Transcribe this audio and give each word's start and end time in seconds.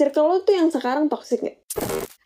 circle 0.00 0.24
lo 0.24 0.36
tuh 0.40 0.56
yang 0.56 0.72
sekarang 0.72 1.12
toxic 1.12 1.44
gak? 1.44 1.60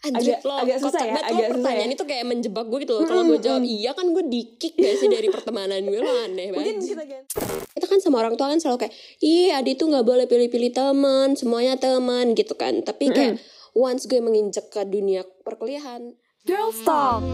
Anjir 0.04 0.36
Agak- 0.36 0.44
lo 0.44 0.54
agak 0.54 0.78
susah 0.78 1.00
kocak 1.00 1.08
ya, 1.08 1.14
agak 1.16 1.26
susah 1.26 1.48
pertanyaan 1.58 1.90
ya. 1.90 1.96
itu 1.96 2.04
kayak 2.04 2.24
menjebak 2.28 2.64
gue 2.68 2.78
gitu 2.86 2.92
loh. 2.94 3.02
Kalau 3.02 3.22
gue 3.24 3.40
jawab 3.40 3.62
iya 3.64 3.90
kan 3.90 4.06
gue 4.06 4.24
di-kick 4.24 4.74
gak 4.76 4.94
sih 4.94 5.08
dari 5.10 5.26
pertemanan 5.26 5.80
gue 5.82 5.98
lo 5.98 6.12
aneh 6.22 6.52
Mungkin 6.52 6.76
banget. 6.78 6.90
kita 6.94 7.04
ganti. 7.04 7.34
Kita 7.74 7.86
kan 7.90 7.98
sama 7.98 8.16
orang 8.22 8.38
tua 8.38 8.46
kan 8.46 8.62
selalu 8.62 8.86
kayak, 8.86 8.94
iya 9.18 9.58
Adi 9.58 9.74
tuh 9.74 9.90
nggak 9.90 10.06
boleh 10.06 10.30
pilih-pilih 10.30 10.70
teman, 10.70 11.34
semuanya 11.34 11.74
teman 11.74 12.38
gitu 12.38 12.54
kan. 12.54 12.84
Tapi 12.84 13.10
kayak 13.10 13.42
once 13.74 14.06
gue 14.06 14.22
menginjak 14.22 14.70
ke 14.70 14.86
dunia 14.86 15.26
perkuliahan, 15.42 16.14
Girls 16.44 16.78
Talk 16.84 17.24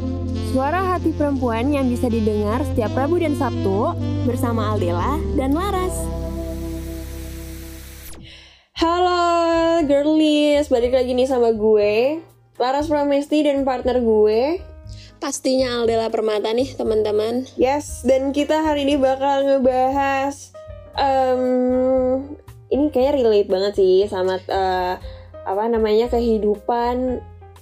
Suara 0.50 0.82
hati 0.88 1.10
perempuan 1.10 1.70
yang 1.70 1.86
bisa 1.86 2.06
didengar 2.06 2.62
setiap 2.64 2.90
Rabu 2.90 3.18
dan 3.18 3.34
Sabtu 3.34 3.94
Bersama 4.22 4.74
Aldela 4.74 5.18
dan 5.34 5.50
Laras 5.50 5.94
Halo 8.80 9.84
girlies, 9.84 10.72
balik 10.72 10.96
lagi 10.96 11.12
nih 11.12 11.28
sama 11.28 11.52
gue. 11.52 12.24
Laras 12.56 12.88
Pramesti 12.88 13.44
dan 13.44 13.60
partner 13.60 14.00
gue. 14.00 14.56
Pastinya 15.20 15.84
Aldela 15.84 16.08
Permata 16.08 16.48
nih 16.48 16.72
teman-teman. 16.80 17.44
Yes, 17.60 18.00
dan 18.08 18.32
kita 18.32 18.64
hari 18.64 18.88
ini 18.88 18.96
bakal 18.96 19.44
ngebahas 19.44 20.56
em, 20.96 21.44
Ini 22.72 22.88
kayaknya 22.88 23.20
relate 23.20 23.52
banget 23.52 23.72
sih 23.76 24.08
sama 24.08 24.40
eh, 24.48 24.94
Apa 25.44 25.68
namanya 25.68 26.08
kehidupan 26.08 27.20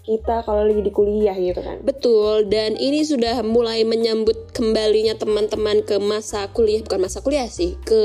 kita 0.09 0.41
kalau 0.43 0.65
lagi 0.65 0.81
di 0.81 0.89
kuliah 0.89 1.37
gitu 1.37 1.61
kan 1.61 1.85
Betul, 1.85 2.49
dan 2.49 2.75
ini 2.75 3.03
sudah 3.03 3.45
mulai 3.45 3.85
menyambut 3.85 4.49
kembalinya 4.51 5.13
teman-teman 5.13 5.83
ke 5.83 6.01
masa 6.01 6.49
kuliah, 6.49 6.81
bukan 6.81 7.01
masa 7.01 7.21
kuliah 7.21 7.45
sih, 7.47 7.77
ke 7.83 8.01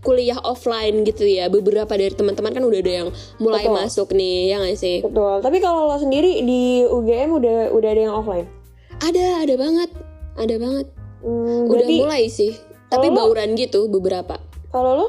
kuliah 0.00 0.36
offline 0.42 1.00
gitu 1.02 1.22
ya. 1.22 1.46
Beberapa 1.46 1.88
dari 1.90 2.10
teman-teman 2.10 2.50
kan 2.50 2.60
udah 2.60 2.76
ada 2.76 2.92
yang 2.98 3.08
mulai 3.38 3.62
Betul. 3.62 3.76
masuk 3.76 4.08
nih, 4.10 4.50
ya 4.50 4.56
nggak 4.58 4.76
sih? 4.76 4.98
Betul, 5.00 5.38
tapi 5.38 5.58
kalau 5.58 5.86
lo 5.86 5.96
sendiri 5.96 6.42
di 6.42 6.62
UGM 6.82 7.30
udah 7.32 7.56
udah 7.70 7.88
ada 7.88 8.02
yang 8.02 8.14
offline 8.14 8.50
Ada, 8.96 9.24
ada 9.40 9.54
banget, 9.54 9.90
ada 10.34 10.54
banget. 10.56 10.86
Hmm, 11.20 11.64
Udah 11.66 11.86
mulai 11.88 12.28
sih, 12.28 12.52
tapi 12.86 13.08
lo- 13.08 13.16
bauran 13.16 13.54
gitu 13.54 13.86
beberapa. 13.86 14.36
kalau 14.68 14.98
lo 14.98 15.08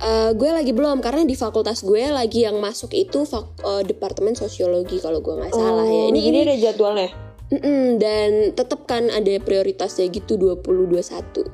Eh, 0.00 0.32
gue 0.32 0.48
lagi 0.48 0.72
belum 0.72 0.98
karena 0.98 1.22
di 1.22 1.34
fakultas 1.34 1.80
gue 1.80 2.08
lagi 2.08 2.42
yang 2.42 2.56
masuk 2.56 2.88
itu 2.90 3.22
fak- 3.22 3.60
eh, 3.60 3.82
departemen 3.84 4.32
sosiologi 4.32 4.96
kalau 4.96 5.20
gue 5.20 5.34
nggak 5.34 5.52
salah 5.52 5.84
ya. 5.84 6.02
Oh, 6.02 6.08
Ini 6.08 6.18
jadi 6.18 6.28
ini 6.30 6.40
ada 6.42 6.56
jadwalnya 6.58 7.08
mm-mm, 7.50 7.82
dan 7.98 8.30
tetap 8.50 8.86
kan 8.86 9.06
ada 9.06 9.28
prioritasnya 9.36 10.08
gitu 10.08 10.38
2021 10.38 10.96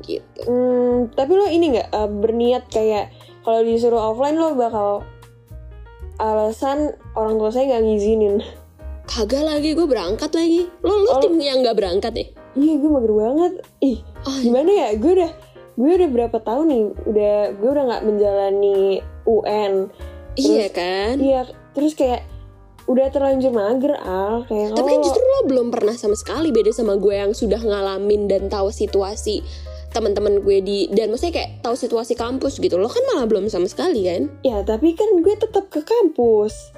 gitu. 0.00 0.40
Hmm, 0.44 1.10
tapi 1.10 1.32
lo 1.32 1.48
ini 1.48 1.74
nggak 1.74 1.88
eh, 1.88 2.10
berniat 2.12 2.64
kayak 2.68 3.10
kalau 3.42 3.60
disuruh 3.60 4.02
offline 4.06 4.36
lo 4.36 4.54
bakal 4.54 5.02
alasan 6.16 6.94
orang 7.12 7.36
tua 7.36 7.50
saya 7.50 7.66
nggak 7.68 7.82
ngizinin. 7.84 8.34
Kagak 9.06 9.42
lagi 9.42 9.72
gue 9.72 9.86
berangkat 9.86 10.30
lagi. 10.30 10.70
Lo 10.80 10.94
lo 10.96 11.10
Oh. 11.12 11.20
tim 11.20 11.34
yang 11.36 11.60
nggak 11.60 11.74
berangkat 11.74 12.12
ya? 12.12 12.26
Iya 12.54 12.72
gue 12.76 12.90
mager 12.90 13.12
banget. 13.12 13.52
Ih 13.80 13.98
Oh, 14.22 14.36
gimana 14.36 14.70
ya? 14.70 14.88
Gue 14.94 15.12
udah 15.14 15.30
gue 15.76 15.90
udah 15.92 16.08
berapa 16.08 16.38
tahun 16.40 16.66
nih? 16.72 16.84
Udah 17.04 17.36
gue 17.54 17.68
udah 17.70 17.84
nggak 17.92 18.04
menjalani 18.08 19.04
UN. 19.28 19.92
iya 20.36 20.68
kan? 20.72 21.20
Iya 21.20 21.48
terus 21.76 21.92
kayak 21.92 22.24
udah 22.86 23.10
terlanjur 23.10 23.50
mager 23.50 23.98
al 23.98 24.46
kayak 24.46 24.72
Tapi 24.72 24.88
kan 24.94 25.00
justru 25.02 25.20
lo 25.20 25.40
belum 25.50 25.68
pernah 25.74 25.92
sama 25.98 26.14
sekali 26.14 26.54
beda 26.54 26.70
sama 26.70 26.94
gue 26.96 27.14
yang 27.18 27.34
sudah 27.34 27.58
ngalamin 27.58 28.30
dan 28.30 28.46
tahu 28.46 28.70
situasi 28.70 29.42
teman-teman 29.90 30.44
gue 30.44 30.60
di 30.60 30.78
dan 30.92 31.08
maksudnya 31.08 31.40
kayak 31.40 31.50
tahu 31.64 31.72
situasi 31.72 32.14
kampus 32.14 32.60
gitu. 32.60 32.76
Lo 32.76 32.86
kan 32.86 33.02
malah 33.12 33.26
belum 33.26 33.48
sama 33.48 33.64
sekali 33.64 34.04
kan? 34.04 34.28
ya 34.44 34.60
tapi 34.62 34.92
kan 34.92 35.08
gue 35.24 35.34
tetap 35.34 35.72
ke 35.72 35.80
kampus. 35.82 36.75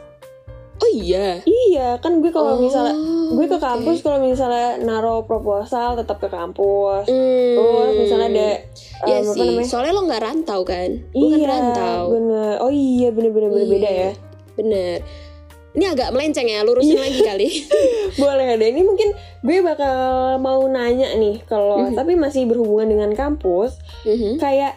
Oh 0.79 0.91
iya. 0.91 1.43
Iya 1.43 1.99
kan 1.99 2.19
gue 2.19 2.31
kalau 2.31 2.55
Oh, 2.55 2.61
misalnya 2.61 2.95
gue 3.29 3.47
ke 3.47 3.59
kampus 3.59 4.01
kalau 4.01 4.19
misalnya 4.21 4.79
naro 4.79 5.23
proposal 5.23 5.95
tetap 5.95 6.17
ke 6.17 6.29
kampus. 6.29 7.05
Hmm. 7.05 7.55
Terus 7.55 7.91
misalnya 7.99 8.29
ada 8.29 8.49
Iya 9.05 9.19
um, 9.21 9.27
sih, 9.29 9.43
namanya? 9.45 9.67
soalnya 9.67 9.93
lo 9.93 10.03
nggak 10.05 10.23
rantau 10.23 10.61
kan? 10.63 10.91
Gue 11.09 11.29
kan 11.29 11.37
iya, 11.37 11.47
rantau. 11.49 12.01
bener. 12.11 12.55
Oh 12.59 12.71
iya, 12.71 13.09
bener-bener 13.11 13.51
Iya, 13.53 13.67
beda 13.69 13.91
ya. 13.93 14.11
Bener. 14.55 14.99
Ini 15.69 15.85
agak 15.87 16.11
melenceng 16.11 16.49
ya, 16.49 16.65
lurusin 16.65 16.95
Iya. 16.95 17.05
lagi 17.05 17.21
kali. 17.23 17.49
Boleh 18.19 18.57
deh. 18.57 18.69
Ini 18.69 18.83
mungkin 18.83 19.09
gue 19.41 19.59
bakal 19.61 19.95
mau 20.39 20.59
nanya 20.65 21.13
nih 21.13 21.45
kalau 21.45 21.85
Mhm. 21.85 21.95
tapi 21.95 22.15
masih 22.15 22.47
berhubungan 22.47 22.89
dengan 22.89 23.11
kampus, 23.13 23.79
Mhm. 24.03 24.39
kayak 24.39 24.75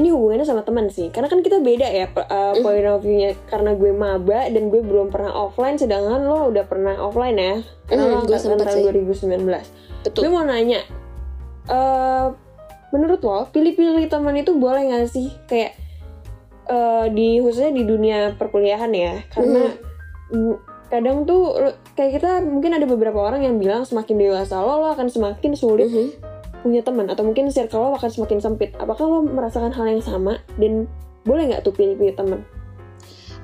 ini 0.00 0.08
hubungannya 0.08 0.42
sama 0.42 0.64
teman 0.64 0.88
sih. 0.88 1.12
Karena 1.12 1.28
kan 1.28 1.44
kita 1.44 1.60
beda 1.60 1.84
ya 1.84 2.08
uh, 2.08 2.56
point 2.58 2.88
of 2.88 3.04
view-nya 3.04 3.36
karena 3.46 3.76
gue 3.76 3.92
maba 3.92 4.48
dan 4.48 4.72
gue 4.72 4.80
belum 4.80 5.12
pernah 5.12 5.30
offline 5.30 5.76
sedangkan 5.76 6.24
lo 6.24 6.48
udah 6.48 6.64
pernah 6.64 6.96
offline 6.96 7.36
ya. 7.36 7.54
Karena 7.84 8.02
Mhm, 8.02 8.12
lo 8.12 8.20
gue 8.24 8.38
sempet 8.40 8.64
tahun 8.64 8.80
sih. 8.80 8.84
2019. 8.88 9.44
Betul. 10.02 10.20
Gue 10.24 10.30
mau 10.32 10.42
nanya 10.42 10.80
eh 11.68 12.26
menurut 12.90 13.20
lo 13.20 13.46
pilih-pilih 13.46 14.08
teman 14.08 14.34
itu 14.34 14.50
boleh 14.52 14.90
gak 14.90 15.06
sih 15.06 15.30
kayak 15.46 15.76
eh 16.66 17.06
di 17.12 17.38
khususnya 17.38 17.70
di 17.70 17.84
dunia 17.84 18.34
perkuliahan 18.34 18.90
ya 18.90 19.22
karena 19.28 19.70
mm, 20.30 20.54
kadang 20.86 21.22
tuh 21.22 21.54
kayak 21.94 22.18
kita 22.18 22.42
mungkin 22.42 22.74
ada 22.74 22.82
beberapa 22.82 23.22
orang 23.22 23.46
yang 23.46 23.62
bilang 23.62 23.86
semakin 23.86 24.18
dewasa 24.18 24.58
lo 24.58 24.82
lo 24.82 24.90
akan 24.90 25.06
semakin 25.06 25.54
sulit 25.54 25.86
Mhm. 25.86 26.08
Punya 26.60 26.80
teman 26.84 27.08
atau 27.08 27.24
mungkin 27.24 27.48
circle 27.48 27.80
lo 27.80 27.96
akan 27.96 28.10
semakin 28.12 28.38
sempit. 28.38 28.76
Apakah 28.76 29.04
lo 29.08 29.18
merasakan 29.24 29.72
hal 29.72 29.86
yang 29.88 30.02
sama? 30.04 30.40
Dan 30.60 30.86
boleh 31.24 31.52
nggak 31.52 31.64
tuh 31.64 31.72
pilih-pilih 31.74 32.16
teman? 32.16 32.40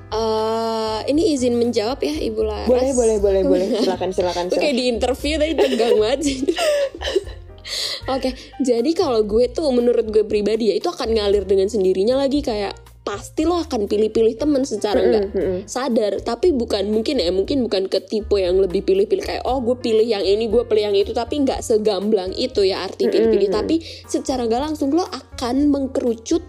Eh, 0.07 0.99
ini 1.11 1.35
izin 1.35 1.59
menjawab 1.59 1.99
ya 1.99 2.15
Ibu 2.15 2.39
Laras. 2.39 2.67
boleh 2.71 2.91
boleh 2.95 3.17
boleh 3.19 3.41
boleh. 3.43 3.67
Silakan 3.83 4.15
silakan 4.15 4.47
silakan. 4.47 4.71
di 4.71 4.83
interview 4.87 5.35
tadi 5.35 5.53
tegang 5.53 5.99
banget. 5.99 6.19
Oke, 8.15 8.31
jadi 8.63 8.87
kalau 8.95 9.27
gue 9.27 9.51
tuh 9.51 9.67
menurut 9.75 10.07
gue 10.07 10.23
pribadi 10.23 10.71
ya 10.71 10.79
itu 10.79 10.87
akan 10.87 11.11
ngalir 11.11 11.43
dengan 11.43 11.67
sendirinya 11.67 12.15
lagi. 12.15 12.39
Kayak 12.39 12.79
pasti 13.07 13.47
lo 13.47 13.63
akan 13.63 13.87
pilih-pilih 13.87 14.35
temen 14.35 14.67
secara 14.67 14.99
nggak 14.99 15.25
mm-mm. 15.31 15.57
sadar 15.63 16.19
tapi 16.19 16.51
bukan 16.51 16.91
mungkin 16.91 17.23
ya 17.23 17.31
mungkin 17.31 17.63
bukan 17.63 17.87
ke 17.87 18.03
tipe 18.03 18.35
yang 18.35 18.59
lebih 18.59 18.83
pilih-pilih 18.83 19.23
kayak 19.23 19.47
oh 19.47 19.63
gue 19.63 19.79
pilih 19.79 20.03
yang 20.03 20.27
ini 20.27 20.51
gue 20.51 20.67
pilih 20.67 20.91
yang 20.91 20.97
itu 20.99 21.15
tapi 21.15 21.39
nggak 21.47 21.63
segamblang 21.63 22.35
itu 22.35 22.67
ya 22.67 22.83
arti 22.83 23.07
pilih-pilih 23.07 23.47
Mm-mm. 23.47 23.59
tapi 23.63 23.79
secara 24.11 24.43
nggak 24.43 24.59
langsung 24.59 24.91
lo 24.91 25.07
akan 25.07 25.71
mengkerucut 25.71 26.43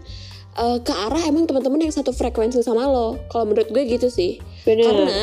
eh, 0.59 0.79
ke 0.83 0.91
arah 0.91 1.23
emang 1.31 1.47
teman-teman 1.47 1.87
yang 1.87 1.95
satu 1.95 2.11
frekuensi 2.11 2.59
sama 2.67 2.91
lo 2.91 3.23
kalau 3.31 3.47
menurut 3.55 3.71
gue 3.71 3.87
gitu 3.87 4.11
sih 4.11 4.43
Bener. 4.67 4.83
karena 4.83 5.21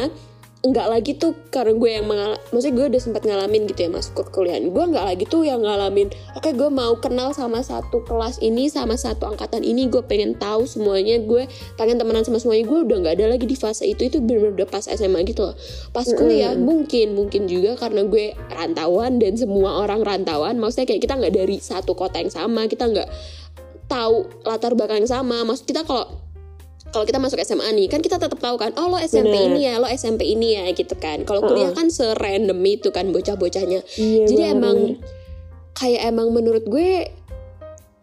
nggak 0.66 0.88
lagi 0.90 1.12
tuh 1.18 1.38
karena 1.54 1.78
gue 1.78 1.90
yang 1.90 2.06
mengal 2.10 2.38
maksudnya 2.50 2.74
gue 2.74 2.86
udah 2.96 3.02
sempat 3.02 3.22
ngalamin 3.24 3.70
gitu 3.70 3.86
ya 3.86 3.90
masuk 3.94 4.14
ke 4.18 4.24
kuliah. 4.34 4.58
Gue 4.62 4.84
nggak 4.90 5.06
lagi 5.06 5.24
tuh 5.30 5.46
yang 5.46 5.62
ngalamin 5.62 6.10
oke 6.34 6.50
gue 6.50 6.70
mau 6.74 6.98
kenal 6.98 7.32
sama 7.38 7.62
satu 7.62 8.02
kelas 8.04 8.42
ini 8.42 8.68
sama 8.68 8.98
satu 8.98 9.30
angkatan 9.30 9.62
ini 9.62 9.86
gue 9.88 10.02
pengen 10.04 10.34
tahu 10.36 10.66
semuanya 10.66 11.22
gue 11.22 11.46
pengen 11.78 12.02
temenan 12.02 12.26
sama 12.26 12.42
semuanya. 12.42 12.66
Gue 12.66 12.80
udah 12.84 12.98
nggak 13.06 13.16
ada 13.22 13.26
lagi 13.38 13.46
di 13.46 13.58
fase 13.58 13.86
itu 13.86 14.10
itu 14.10 14.18
benar 14.20 14.58
udah 14.58 14.68
pas 14.68 14.86
SMA 14.90 15.22
gitu 15.30 15.46
loh. 15.46 15.56
Pas 15.94 16.06
kuliah 16.06 16.58
mungkin 16.58 17.14
mungkin 17.14 17.46
juga 17.46 17.78
karena 17.78 18.02
gue 18.06 18.34
rantauan 18.50 19.22
dan 19.22 19.38
semua 19.38 19.86
orang 19.86 20.02
rantauan. 20.02 20.58
Maksudnya 20.58 20.90
kayak 20.90 21.02
kita 21.06 21.14
nggak 21.16 21.34
dari 21.34 21.58
satu 21.62 21.94
kota 21.94 22.18
yang 22.18 22.34
sama 22.34 22.66
kita 22.66 22.90
nggak 22.90 23.10
tahu 23.86 24.26
latar 24.42 24.74
belakang 24.74 25.06
yang 25.06 25.12
sama. 25.12 25.46
Maksud 25.46 25.70
kita 25.70 25.86
kalau 25.86 26.25
kalau 26.96 27.04
kita 27.04 27.20
masuk 27.20 27.44
SMA 27.44 27.76
nih 27.76 27.92
kan 27.92 28.00
kita 28.00 28.16
tetap 28.16 28.40
tahu 28.40 28.56
kan 28.56 28.72
oh 28.80 28.88
lo 28.88 28.96
SMP 29.04 29.36
Bener. 29.36 29.52
ini 29.52 29.60
ya 29.68 29.84
lo 29.84 29.92
SMP 29.92 30.24
ini 30.32 30.56
ya 30.56 30.72
gitu 30.72 30.96
kan. 30.96 31.28
Kalau 31.28 31.44
kuliah 31.44 31.76
kan 31.76 31.92
serandom 31.92 32.56
itu 32.64 32.96
kan 32.96 33.12
bocah-bocahnya. 33.12 33.84
Iya, 34.00 34.24
jadi 34.24 34.42
bener, 34.48 34.56
emang 34.56 34.78
bener. 34.96 35.04
kayak 35.76 36.02
emang 36.08 36.32
menurut 36.32 36.64
gue 36.64 37.12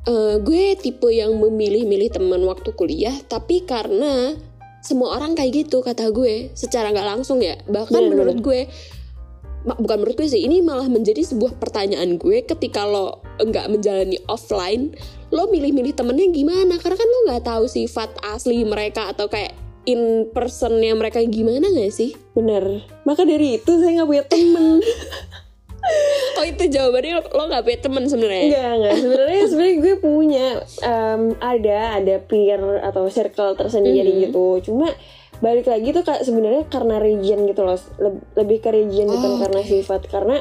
eh, 0.05 0.37
gue 0.45 0.65
tipe 0.77 1.09
yang 1.09 1.33
memilih-milih 1.41 2.13
teman 2.13 2.45
waktu 2.45 2.69
kuliah 2.77 3.17
tapi 3.33 3.65
karena 3.65 4.37
semua 4.85 5.17
orang 5.17 5.33
kayak 5.33 5.65
gitu 5.65 5.81
kata 5.81 6.13
gue 6.13 6.53
secara 6.53 6.93
nggak 6.93 7.09
langsung 7.17 7.41
ya. 7.41 7.57
Bahkan 7.65 7.97
Bener, 7.97 8.11
menurut 8.13 8.45
gue 8.45 8.61
ma- 8.69 9.02
bukan 9.65 9.97
menurut 9.97 10.15
gue 10.15 10.27
sih 10.27 10.43
ini 10.43 10.59
malah 10.59 10.87
menjadi 10.87 11.23
sebuah 11.23 11.55
pertanyaan 11.55 12.17
gue 12.17 12.43
ketika 12.43 12.83
lo 12.83 13.23
nggak 13.39 13.67
menjalani 13.69 14.19
offline 14.27 14.91
lo 15.29 15.47
milih-milih 15.47 15.93
temennya 15.93 16.29
gimana 16.29 16.77
karena 16.77 16.97
kan 16.97 17.09
lo 17.09 17.19
nggak 17.27 17.45
tahu 17.45 17.65
sifat 17.67 18.11
asli 18.27 18.63
mereka 18.63 19.07
atau 19.09 19.27
kayak 19.27 19.55
in 19.85 20.27
personnya 20.29 20.91
mereka 20.93 21.23
gimana 21.23 21.63
nggak 21.65 21.91
sih 21.91 22.15
bener 22.33 22.83
maka 23.03 23.23
dari 23.23 23.57
itu 23.57 23.71
saya 23.79 23.99
nggak 23.99 24.09
punya 24.09 24.25
temen 24.25 24.79
oh 26.39 26.45
itu 26.45 26.65
jawabannya 26.69 27.13
lo- 27.25 27.49
nggak 27.49 27.63
punya 27.63 27.81
temen 27.81 28.05
sebenarnya 28.07 28.45
Enggak, 28.47 28.71
enggak. 28.73 28.95
Sebenarnya 28.97 29.43
sebenarnya 29.47 29.77
gue 29.77 29.95
punya 29.97 30.47
em, 30.81 31.23
ada 31.39 31.79
ada 31.99 32.15
peer 32.21 32.61
atau 32.81 33.05
circle 33.09 33.55
tersendiri 33.55 34.11
Mhm. 34.11 34.21
gitu. 34.25 34.47
Cuma 34.63 34.87
balik 35.43 35.67
lagi 35.67 35.91
tuh 35.91 36.07
sebenarnya 36.07 36.71
karena 36.71 36.97
region 36.97 37.45
gitu 37.45 37.67
loh. 37.67 37.77
Leb- 37.99 38.25
lebih 38.39 38.63
ke 38.63 38.71
region 38.71 39.11
bukan 39.11 39.31
Oh, 39.37 39.39
karena 39.43 39.61
sifat. 39.61 40.07
Karena 40.07 40.39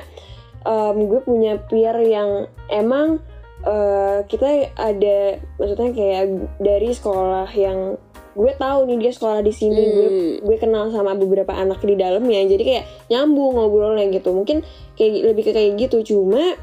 em, 0.62 0.98
gue 1.10 1.20
punya 1.20 1.58
peer 1.58 1.98
yang 2.06 2.46
emang 2.70 3.18
eh, 3.62 4.20
kita 4.26 4.74
ada 4.74 5.18
maksudnya 5.58 5.90
kayak 5.92 6.24
dari 6.58 6.90
sekolah 6.94 7.50
yang 7.54 7.98
gue 8.32 8.52
tahu 8.56 8.88
nih 8.88 8.98
dia 8.98 9.12
sekolah 9.12 9.44
di 9.44 9.52
sini 9.52 9.82
gue 9.84 10.08
Hmm. 10.08 10.34
gue 10.48 10.58
kenal 10.58 10.88
sama 10.88 11.14
beberapa 11.14 11.52
anak 11.52 11.84
di 11.84 11.94
dalamnya 11.94 12.48
jadi 12.48 12.64
kayak 12.64 12.86
nyambung 13.10 13.60
ngobrolnya 13.60 14.08
gitu 14.08 14.32
mungkin 14.32 14.64
kayak 14.96 15.30
lebih 15.30 15.44
ke 15.46 15.52
kayak 15.52 15.76
gitu 15.78 16.16
cuma 16.16 16.56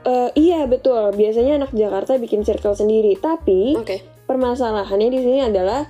eh, 0.00 0.30
iya 0.32 0.64
betul 0.64 1.10
biasanya 1.12 1.60
anak 1.60 1.74
Jakarta 1.74 2.14
bikin 2.16 2.40
circle 2.40 2.72
sendiri 2.72 3.18
tapi 3.18 3.74
Oke. 3.74 4.00
permasalahannya 4.24 5.10
di 5.10 5.18
sini 5.18 5.38
adalah 5.42 5.84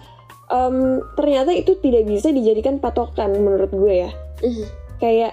em, 0.50 0.76
ternyata 1.14 1.50
itu 1.50 1.78
tidak 1.78 2.04
bisa 2.04 2.28
dijadikan 2.28 2.76
patokan 2.76 3.30
menurut 3.32 3.70
gue 3.70 3.94
ya 4.00 4.10
Mhm. 4.42 4.64
kayak 4.98 5.32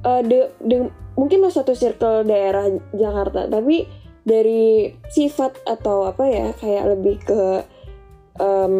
eh, 0.00 0.22
de, 0.22 0.38
de- 0.60 0.90
mungkin 1.14 1.38
lo 1.40 1.48
satu 1.48 1.72
circle 1.72 2.22
daerah 2.22 2.66
Jakarta 2.92 3.46
tapi 3.46 3.86
dari 4.22 4.86
sifat 5.08 5.64
atau 5.64 6.04
apa 6.04 6.24
ya 6.24 6.46
kayak 6.52 6.84
lebih 6.88 7.16
ke 7.20 7.42
em, 8.36 8.74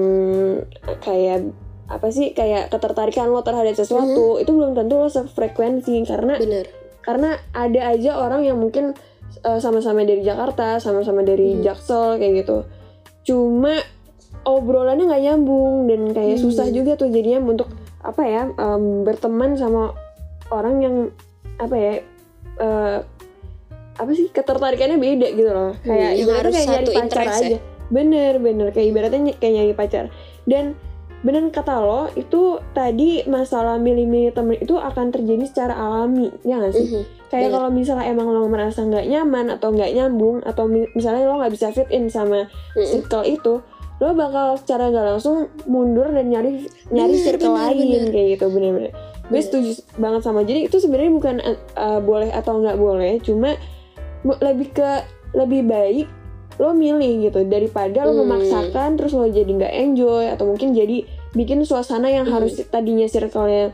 kayak 0.98 1.50
apa 1.88 2.08
sih 2.08 2.30
kayak 2.30 2.68
ketertarikan 2.68 3.26
lo 3.26 3.40
terhadap 3.40 3.72
sesuatu 3.72 4.36
itu 4.36 4.50
belum 4.50 4.76
tentu 4.76 4.94
lo 4.94 5.08
sefrekuensi 5.08 6.04
karena 6.04 6.36
Bener. 6.36 6.68
karena 7.00 7.32
ada 7.50 7.80
aja 7.88 8.20
orang 8.20 8.44
yang 8.44 8.60
mungkin 8.60 8.92
eh, 9.38 9.58
sama-sama 9.58 10.04
dari 10.04 10.20
Jakarta 10.20 10.76
sama-sama 10.78 11.22
dari 11.22 11.56
Hmm. 11.56 11.64
Jaksel 11.64 12.18
kayak 12.18 12.34
gitu 12.38 12.58
cuma 13.24 13.80
obrolannya 14.48 15.04
nggak 15.04 15.22
nyambung 15.22 15.86
dan 15.86 16.00
kayak 16.10 16.36
Hmm. 16.36 16.44
susah 16.44 16.66
juga 16.68 16.94
tuh 16.94 17.08
jadinya 17.08 17.44
untuk 17.44 17.68
apa 18.00 18.22
ya 18.22 18.42
em, 18.48 18.82
berteman 19.02 19.54
sama 19.54 19.92
orang 20.48 20.74
yang 20.78 20.96
apa 21.56 21.74
ya 21.74 21.92
eh, 22.56 22.98
apa 23.94 24.10
sih 24.12 24.28
ketertarikannya 24.28 24.96
beda 24.96 25.26
gitu 25.32 25.50
loh 25.50 25.72
kayak 25.80 26.00
yang 26.14 26.14
ibaratnya 26.22 26.38
harus 26.40 26.54
kayak 26.56 26.68
nyari 26.70 26.88
pacar 26.94 27.18
ya? 27.20 27.34
aja 27.34 27.58
bener 27.88 28.32
bener 28.38 28.66
kayak 28.70 28.88
ibaratnya 28.88 29.20
ny- 29.22 29.36
kayak 29.36 29.54
nyari 29.54 29.74
pacar 29.74 30.04
dan 30.44 30.64
bener 31.18 31.50
kata 31.50 31.74
lo 31.76 32.06
itu 32.14 32.42
tadi 32.70 33.26
masalah 33.26 33.74
milih-milih 33.76 34.30
temen 34.30 34.54
itu 34.56 34.78
akan 34.78 35.10
terjadi 35.10 35.44
secara 35.44 35.74
alami 35.74 36.30
ya 36.40 36.62
nggak 36.62 36.72
sih 36.72 36.86
Mhm. 36.86 37.02
kayak 37.28 37.42
Bener. 37.44 37.54
kalau 37.58 37.68
misalnya 37.68 38.06
emang 38.06 38.28
lo 38.28 38.46
merasa 38.46 38.80
nggak 38.80 39.02
nyaman 39.04 39.46
atau 39.50 39.68
nggak 39.68 39.90
nyambung 39.92 40.36
atau 40.42 40.64
mi- 40.64 40.86
misalnya 40.94 41.26
lo 41.26 41.42
nggak 41.42 41.52
bisa 41.52 41.66
fit 41.68 41.90
in 41.90 42.06
sama 42.06 42.46
Mhm. 42.72 42.86
circle 42.86 43.26
itu 43.26 43.54
lo 43.98 44.14
bakal 44.14 44.54
secara 44.56 44.88
nggak 44.88 45.06
langsung 45.10 45.36
mundur 45.66 46.06
dan 46.08 46.30
nyari 46.30 46.64
nyari 46.88 47.14
Bener, 47.14 47.24
circle 47.26 47.50
bener, 47.50 47.62
lain 47.66 47.86
bener. 47.90 48.10
kayak 48.10 48.26
gitu 48.38 48.44
bener-bener 48.48 48.92
gue 49.28 49.40
setuju 49.42 49.70
banget 49.98 50.22
sama 50.22 50.40
jadi 50.42 50.70
itu 50.70 50.76
sebenarnya 50.78 51.12
bukan 51.12 51.36
uh, 51.74 52.00
boleh 52.00 52.30
atau 52.30 52.62
nggak 52.62 52.78
boleh 52.78 53.18
cuma 53.20 53.58
lebih 54.24 54.72
ke 54.72 54.90
lebih 55.34 55.62
baik 55.62 56.06
lo 56.58 56.74
milih 56.74 57.28
gitu 57.28 57.44
daripada 57.44 58.02
lo 58.02 58.16
Hmm. 58.16 58.24
memaksakan 58.24 58.98
terus 58.98 59.12
lo 59.12 59.26
jadi 59.26 59.46
nggak 59.46 59.74
enjoy 59.78 60.26
atau 60.26 60.48
mungkin 60.48 60.74
jadi 60.74 61.06
bikin 61.32 61.62
suasana 61.62 62.08
yang 62.08 62.26
Hmm. 62.26 62.40
harus 62.40 62.58
tadinya 62.66 63.06
circle-nya 63.06 63.70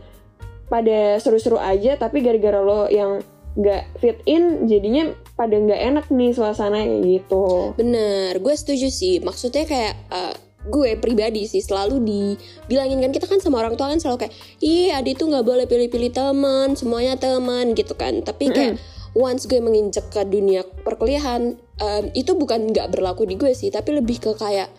pada 0.66 1.16
seru-seru 1.16 1.56
aja 1.56 1.96
tapi 1.96 2.20
gara-gara 2.20 2.58
lo 2.58 2.88
yang 2.88 3.20
nggak 3.54 4.00
fit 4.00 4.18
in 4.24 4.66
jadinya 4.66 5.14
pada 5.34 5.58
nggak 5.58 5.80
enak 5.90 6.06
nih 6.14 6.30
suasana 6.30 6.78
kayak 6.86 7.02
gitu 7.02 7.74
Bener, 7.74 8.38
gue 8.38 8.54
setuju 8.54 8.86
sih. 8.86 9.18
Maksudnya 9.18 9.66
kayak 9.66 9.94
eh, 10.14 10.34
gue 10.64 10.96
pribadi 10.96 11.44
sih 11.44 11.60
selalu 11.60 12.00
dibilangin 12.00 13.04
kan 13.04 13.12
kita 13.12 13.26
kan 13.28 13.38
sama 13.42 13.60
orang 13.60 13.76
tua 13.76 13.92
kan 13.92 14.00
selalu 14.00 14.26
kayak, 14.26 14.34
iya 14.64 15.02
Adi 15.02 15.12
tuh 15.12 15.28
nggak 15.28 15.44
boleh 15.44 15.66
pilih-pilih 15.68 16.14
teman, 16.14 16.78
semuanya 16.78 17.18
teman 17.20 17.76
gitu 17.76 17.92
kan. 17.98 18.24
Tapi 18.24 18.48
kayak 18.54 18.80
once 19.12 19.44
gue 19.44 19.60
menginjak 19.60 20.08
ke 20.08 20.24
dunia 20.24 20.64
perkuliahan, 20.86 21.58
em, 21.58 22.04
itu 22.16 22.32
bukan 22.32 22.72
nggak 22.72 22.90
berlaku 22.96 23.28
di 23.28 23.36
gue 23.36 23.52
sih, 23.52 23.68
tapi 23.68 23.92
lebih 23.92 24.22
ke 24.22 24.32
kayak 24.38 24.72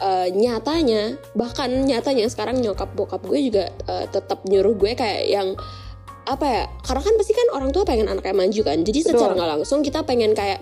eh, 0.00 0.28
nyatanya, 0.34 1.20
bahkan 1.36 1.70
nyatanya 1.86 2.26
sekarang 2.26 2.58
nyokap 2.58 2.90
bokap 2.96 3.22
gue 3.22 3.38
juga 3.52 3.70
eh, 3.86 4.06
tetap 4.10 4.42
nyuruh 4.48 4.74
gue 4.74 4.98
kayak 4.98 5.22
yang 5.30 5.54
apa 6.28 6.46
ya 6.46 6.64
karena 6.84 7.02
kan 7.02 7.14
pasti 7.16 7.32
kan 7.32 7.48
orang 7.56 7.70
tua 7.72 7.82
pengen 7.88 8.06
anaknya 8.06 8.36
maju 8.36 8.60
kan 8.62 8.78
jadi 8.84 8.98
secara 9.02 9.32
Betul. 9.32 9.36
nggak 9.40 9.50
langsung 9.56 9.80
kita 9.80 10.00
pengen 10.04 10.32
kayak 10.36 10.60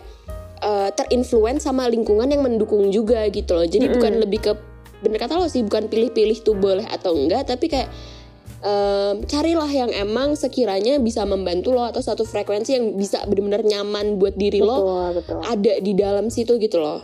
uh, 0.62 0.88
terinfluence 0.94 1.66
sama 1.66 1.90
lingkungan 1.90 2.30
yang 2.30 2.42
mendukung 2.42 2.88
juga 2.88 3.26
gitu 3.28 3.54
loh 3.58 3.66
jadi 3.66 3.90
Mm-mm. 3.90 3.94
bukan 3.98 4.12
lebih 4.22 4.40
ke 4.40 4.52
bener 4.98 5.18
kata 5.18 5.38
lo 5.38 5.46
sih 5.46 5.62
bukan 5.62 5.86
pilih-pilih 5.86 6.42
tuh 6.42 6.58
boleh 6.58 6.82
atau 6.86 7.14
enggak 7.14 7.46
tapi 7.46 7.70
kayak 7.70 7.86
um, 8.62 9.22
carilah 9.26 9.70
yang 9.70 9.90
emang 9.94 10.34
sekiranya 10.34 10.98
bisa 10.98 11.22
membantu 11.22 11.74
lo 11.74 11.86
atau 11.86 12.02
satu 12.02 12.26
frekuensi 12.26 12.74
yang 12.74 12.84
bisa 12.98 13.22
benar-benar 13.26 13.62
nyaman 13.62 14.18
buat 14.18 14.34
diri 14.34 14.58
lo 14.58 15.10
betul 15.14 15.38
betul 15.38 15.38
ada 15.46 15.74
di 15.78 15.92
dalam 15.94 16.30
situ 16.30 16.58
gitu 16.58 16.82
loh 16.82 17.02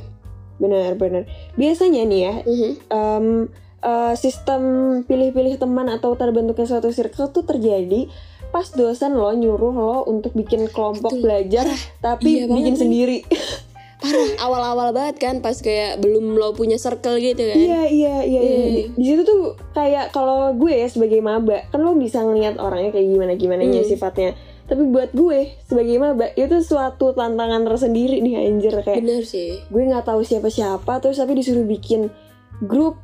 benar-benar 0.58 1.26
biasanya 1.58 2.02
nih 2.06 2.20
ya 2.22 2.34
Mhm. 2.46 2.70
em, 2.90 3.26
eh, 3.84 4.14
sistem 4.16 4.62
pilih-pilih 5.04 5.58
teman 5.58 5.86
atau 5.90 6.14
terbentuknya 6.14 6.66
suatu 6.66 6.90
circle 6.90 7.30
tuh 7.30 7.44
terjadi 7.44 8.06
pas 8.54 8.70
dosen 8.70 9.10
lo 9.12 9.34
nyuruh 9.34 9.74
lo 9.74 10.06
untuk 10.06 10.30
bikin 10.32 10.70
kelompok 10.70 11.10
Betul. 11.10 11.26
belajar 11.26 11.66
tapi 11.98 12.38
Iya 12.38 12.46
banget 12.46 12.54
bikin 12.56 12.70
nih. 12.70 12.80
sendiri 12.80 13.18
parah 13.96 14.30
awal-awal 14.38 14.88
banget 14.92 15.16
kan 15.18 15.40
pas 15.40 15.56
kayak 15.56 15.96
belum 15.98 16.36
lo 16.36 16.52
punya 16.52 16.76
circle 16.76 17.16
gitu 17.16 17.40
kan 17.42 17.56
iya 17.56 17.82
iya 17.84 18.14
iya 18.22 18.40
iya. 18.40 18.60
Iya. 18.68 18.84
di 18.92 19.02
situ 19.02 19.22
tuh 19.24 19.40
kayak 19.72 20.12
kalau 20.12 20.52
gue 20.52 20.70
ya 20.70 20.86
sebagai 20.86 21.18
maba 21.18 21.64
kan 21.66 21.80
lo 21.80 21.96
bisa 21.96 22.20
ngeliat 22.20 22.54
orangnya 22.56 22.92
kayak 22.92 23.08
gimana 23.08 23.32
gimana 23.34 23.62
Hmm. 23.64 23.80
sifatnya 23.82 24.36
tapi 24.64 24.86
buat 24.86 25.10
gue 25.10 25.56
sebagai 25.62 25.96
maba 25.96 26.30
itu 26.32 26.56
suatu 26.58 27.10
tantangan 27.10 27.64
tersendiri 27.64 28.20
nih 28.20 28.44
anjir 28.44 28.76
kayak 28.78 29.00
bener 29.00 29.24
sih 29.24 29.60
gue 29.62 29.82
nggak 29.82 30.04
tahu 30.04 30.20
siapa 30.20 30.46
siapa 30.46 31.00
terus 31.00 31.16
tapi 31.16 31.34
disuruh 31.34 31.64
bikin 31.64 32.12
grup 32.62 33.00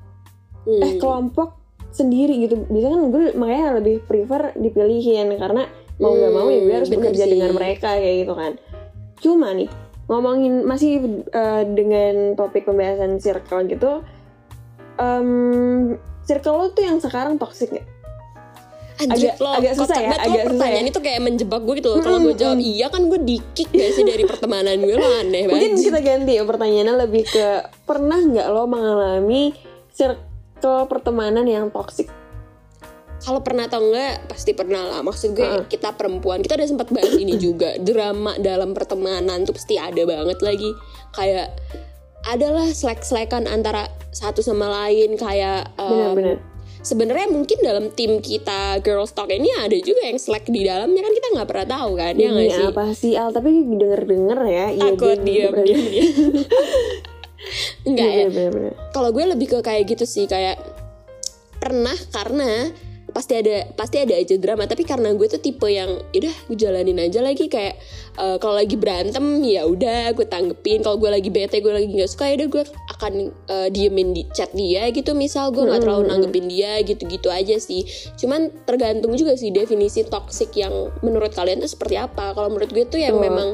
Hmm. 0.60 0.76
eh 0.78 0.92
kelompok 0.94 1.56
sendiri 1.90 2.34
gitu 2.40 2.64
biasanya 2.64 2.94
kan 2.94 3.04
gue 3.08 3.24
makanya 3.34 3.66
lebih 3.76 3.96
prefer 4.02 4.54
dipilihin 4.54 5.34
karena 5.34 5.66
mau 5.96 6.12
nggak 6.12 6.32
mau 6.32 6.46
ya 6.46 6.56
gue 6.56 6.64
Hmm, 6.64 6.76
harus 6.76 6.88
bener 6.88 7.00
bekerja 7.04 7.24
sih. 7.24 7.30
dengan 7.30 7.50
mereka 7.52 7.88
kayak 7.92 8.16
gitu 8.20 8.34
kan 8.34 8.52
cuma 9.16 9.48
nih 9.50 9.68
ngomongin 10.06 10.54
masih 10.62 10.90
eh, 11.28 11.62
dengan 11.68 12.14
topik 12.34 12.64
pembahasan 12.64 13.16
circle 13.16 13.66
gitu 13.66 14.00
em 14.96 15.28
circle 16.22 16.54
lo 16.54 16.66
tuh 16.68 16.84
yang 16.84 16.98
sekarang 16.98 17.36
toxic 17.36 17.72
gak? 17.72 17.86
Anjir 19.00 19.32
Agak- 19.32 19.40
lo 19.40 19.48
agak 19.50 19.72
susah 19.74 19.96
ya, 19.96 20.02
banget 20.04 20.18
lo 20.18 20.20
agak 20.20 20.36
susah 20.36 20.48
pertanyaan 20.52 20.84
ya. 20.84 20.90
itu 20.90 21.00
kayak 21.00 21.20
menjebak 21.22 21.60
gue 21.62 21.74
gitu 21.74 21.88
loh. 21.88 21.98
Kalau 21.98 22.18
gue 22.20 22.34
jawab 22.36 22.58
iya 22.60 22.86
kan 22.86 23.02
gue 23.02 23.18
di-kick 23.18 23.68
gak 23.70 23.90
sih 23.90 24.04
dari 24.04 24.24
pertemanan 24.24 24.76
gue 24.78 24.92
lo 24.94 25.08
aneh 25.16 25.42
mungkin 25.46 25.72
banget. 25.72 25.84
kita 25.88 25.98
ganti 26.00 26.32
ya 26.32 26.44
pertanyaannya 26.44 26.94
lebih 27.00 27.24
ke 27.24 27.46
pernah 27.82 28.20
nggak 28.20 28.46
lo 28.46 28.62
mengalami 28.66 29.56
circle 29.90 30.28
pertemanan 30.86 31.44
yang 31.44 31.68
toxic? 31.68 32.06
Kalau 33.20 33.44
pernah 33.44 33.68
atau 33.68 33.84
enggak 33.84 34.32
pasti 34.32 34.56
pernah 34.56 34.80
lah. 34.80 35.00
Maksud 35.04 35.36
gue 35.36 35.44
Heeh. 35.44 35.64
kita 35.68 35.92
perempuan 35.92 36.40
kita 36.40 36.56
udah 36.56 36.68
sempat 36.68 36.88
bahas 36.88 37.12
ini 37.14 37.36
juga. 37.44 37.76
Drama 37.76 38.36
dalam 38.36 38.72
pertemanan 38.72 39.44
tuh 39.44 39.52
pasti 39.52 39.76
ada 39.76 40.00
banget 40.04 40.40
lagi. 40.40 40.72
Kayak 41.12 41.52
adalah 42.24 42.68
selek-selekan 42.68 43.44
antara 43.44 43.88
satu 44.08 44.40
sama 44.40 44.68
lain. 44.68 45.20
Kayak 45.20 45.68
em, 45.76 45.84
benar-benar 45.84 46.36
sebenarnya 46.80 47.28
mungkin 47.28 47.60
dalam 47.60 47.92
tim 47.92 48.24
kita 48.24 48.80
girls 48.80 49.12
talk 49.12 49.28
ini 49.28 49.52
ada 49.52 49.76
juga 49.76 50.00
yang 50.00 50.16
slack 50.16 50.48
di 50.48 50.64
dalamnya. 50.64 51.04
Kan 51.04 51.12
kita 51.12 51.28
nggak 51.36 51.48
pernah 51.52 51.66
tahu 51.68 51.90
kan 52.00 52.14
ya 52.16 52.28
nggak 52.32 52.48
sih? 52.50 52.64
apa 52.72 52.84
sih 52.96 53.12
Al? 53.20 53.36
Tapi 53.36 53.48
denger 53.68 54.00
denger 54.08 54.38
ya. 54.48 54.66
Iya 54.72 54.90
takut 54.96 54.96
gue 54.96 55.14
dia 55.28 55.36
juga 55.44 55.48
pernah- 55.52 55.68
dia 55.68 56.04
enggak 57.84 58.08
Iya, 58.08 58.20
ya 58.20 58.28
bener-bener. 58.28 58.72
kalau 58.92 59.10
gue 59.10 59.24
lebih 59.24 59.46
ke 59.48 59.58
kayak 59.60 59.84
gitu 59.88 60.04
sih 60.04 60.24
kayak 60.24 60.60
pernah 61.56 61.96
karena 62.12 62.72
pasti 63.10 63.34
ada 63.34 63.66
pasti 63.74 63.98
ada 63.98 64.14
aja 64.14 64.38
drama 64.38 64.70
tapi 64.70 64.86
karena 64.86 65.10
gue 65.10 65.26
tuh 65.26 65.42
tipe 65.42 65.66
yang 65.66 65.98
udah 66.14 66.30
gue 66.46 66.54
jalanin 66.54 66.94
aja 67.02 67.18
lagi 67.18 67.50
kayak 67.50 67.74
eh, 68.14 68.36
kalau 68.38 68.54
lagi 68.54 68.78
berantem 68.78 69.42
ya 69.42 69.66
udah 69.66 70.14
gue 70.14 70.22
tanggepin 70.30 70.86
kalau 70.86 70.94
gue 70.94 71.10
lagi 71.10 71.26
bete 71.26 71.58
gue 71.58 71.74
lagi 71.74 71.90
nggak 71.90 72.06
suka 72.06 72.30
ya 72.30 72.38
udah 72.38 72.48
gue 72.54 72.64
akan 72.94 73.12
eh, 73.50 73.68
diemin 73.74 74.14
di 74.14 74.22
chat 74.30 74.54
dia 74.54 74.86
gitu 74.94 75.18
misal 75.18 75.50
gue 75.50 75.66
nggak 75.66 75.82
terlalu 75.82 76.06
Mm-mm. 76.06 76.12
nanggepin 76.22 76.46
dia 76.46 76.72
gitu-gitu 76.86 77.34
aja 77.34 77.58
sih 77.58 77.82
cuman 78.14 78.46
tergantung 78.62 79.10
juga 79.18 79.34
sih 79.34 79.50
definisi 79.50 80.06
toxic 80.06 80.54
yang 80.54 80.70
menurut 81.02 81.34
kalian 81.34 81.58
tuh 81.58 81.70
seperti 81.74 81.98
apa 81.98 82.30
kalau 82.30 82.46
menurut 82.46 82.70
gue 82.70 82.86
tuh 82.86 83.02
yang 83.02 83.18
Betul. 83.18 83.26
memang 83.26 83.48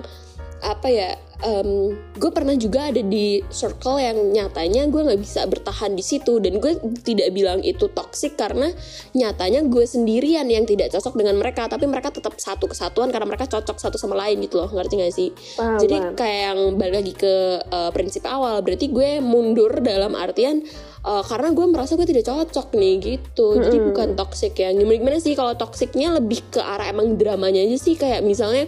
apa 0.61 0.89
ya 0.93 1.17
em, 1.45 1.93
gue 2.17 2.31
pernah 2.33 2.57
juga 2.57 2.89
ada 2.89 3.03
di 3.03 3.43
circle 3.53 4.01
yang 4.01 4.17
nyatanya 4.33 4.89
gue 4.89 5.03
nggak 5.03 5.21
bisa 5.21 5.45
bertahan 5.45 5.93
di 5.93 6.05
situ. 6.05 6.41
Dan 6.41 6.61
gue 6.63 6.79
tidak 7.05 7.33
bilang 7.35 7.61
itu 7.61 7.89
toxic 7.93 8.39
karena 8.39 8.73
nyatanya 9.13 9.65
gue 9.67 9.85
sendirian 9.85 10.49
yang 10.49 10.65
tidak 10.65 10.93
cocok 10.93 11.15
dengan 11.19 11.37
mereka. 11.37 11.69
Tapi 11.69 11.85
mereka 11.85 12.15
tetap 12.15 12.37
satu 12.39 12.71
kesatuan 12.71 13.13
karena 13.13 13.27
mereka 13.29 13.51
cocok 13.51 13.77
satu 13.77 13.97
sama 14.01 14.17
lain 14.17 14.41
gitu 14.45 14.61
loh. 14.63 14.71
Ngerti 14.71 14.95
gak 15.01 15.15
sih? 15.15 15.29
Paham, 15.59 15.81
jadi 15.81 15.97
kayak 16.17 16.41
yang 16.53 16.59
balik 16.81 16.95
lagi 17.05 17.13
ke 17.13 17.35
uh, 17.73 17.91
prinsip 17.93 18.25
awal 18.29 18.61
berarti 18.65 18.89
gue 18.93 19.21
mundur 19.21 19.81
dalam 19.81 20.17
artian 20.17 20.65
uh, 21.05 21.23
karena 21.23 21.53
gue 21.53 21.67
merasa 21.69 21.95
gue 21.95 22.09
tidak 22.09 22.27
cocok 22.27 22.75
nih 22.75 22.95
gitu. 23.01 23.61
Jadi 23.61 23.77
Mm-mm. 23.79 23.89
bukan 23.93 24.09
toxic 24.19 24.57
ya. 24.59 24.73
Gimana 24.73 24.97
gimana 24.99 25.19
sih 25.23 25.33
kalau 25.39 25.55
toksiknya 25.55 26.17
lebih 26.19 26.43
ke 26.51 26.61
arah 26.61 26.91
emang 26.91 27.15
dramanya 27.15 27.63
aja 27.63 27.79
sih. 27.79 27.95
Kayak 27.95 28.27
misalnya 28.27 28.67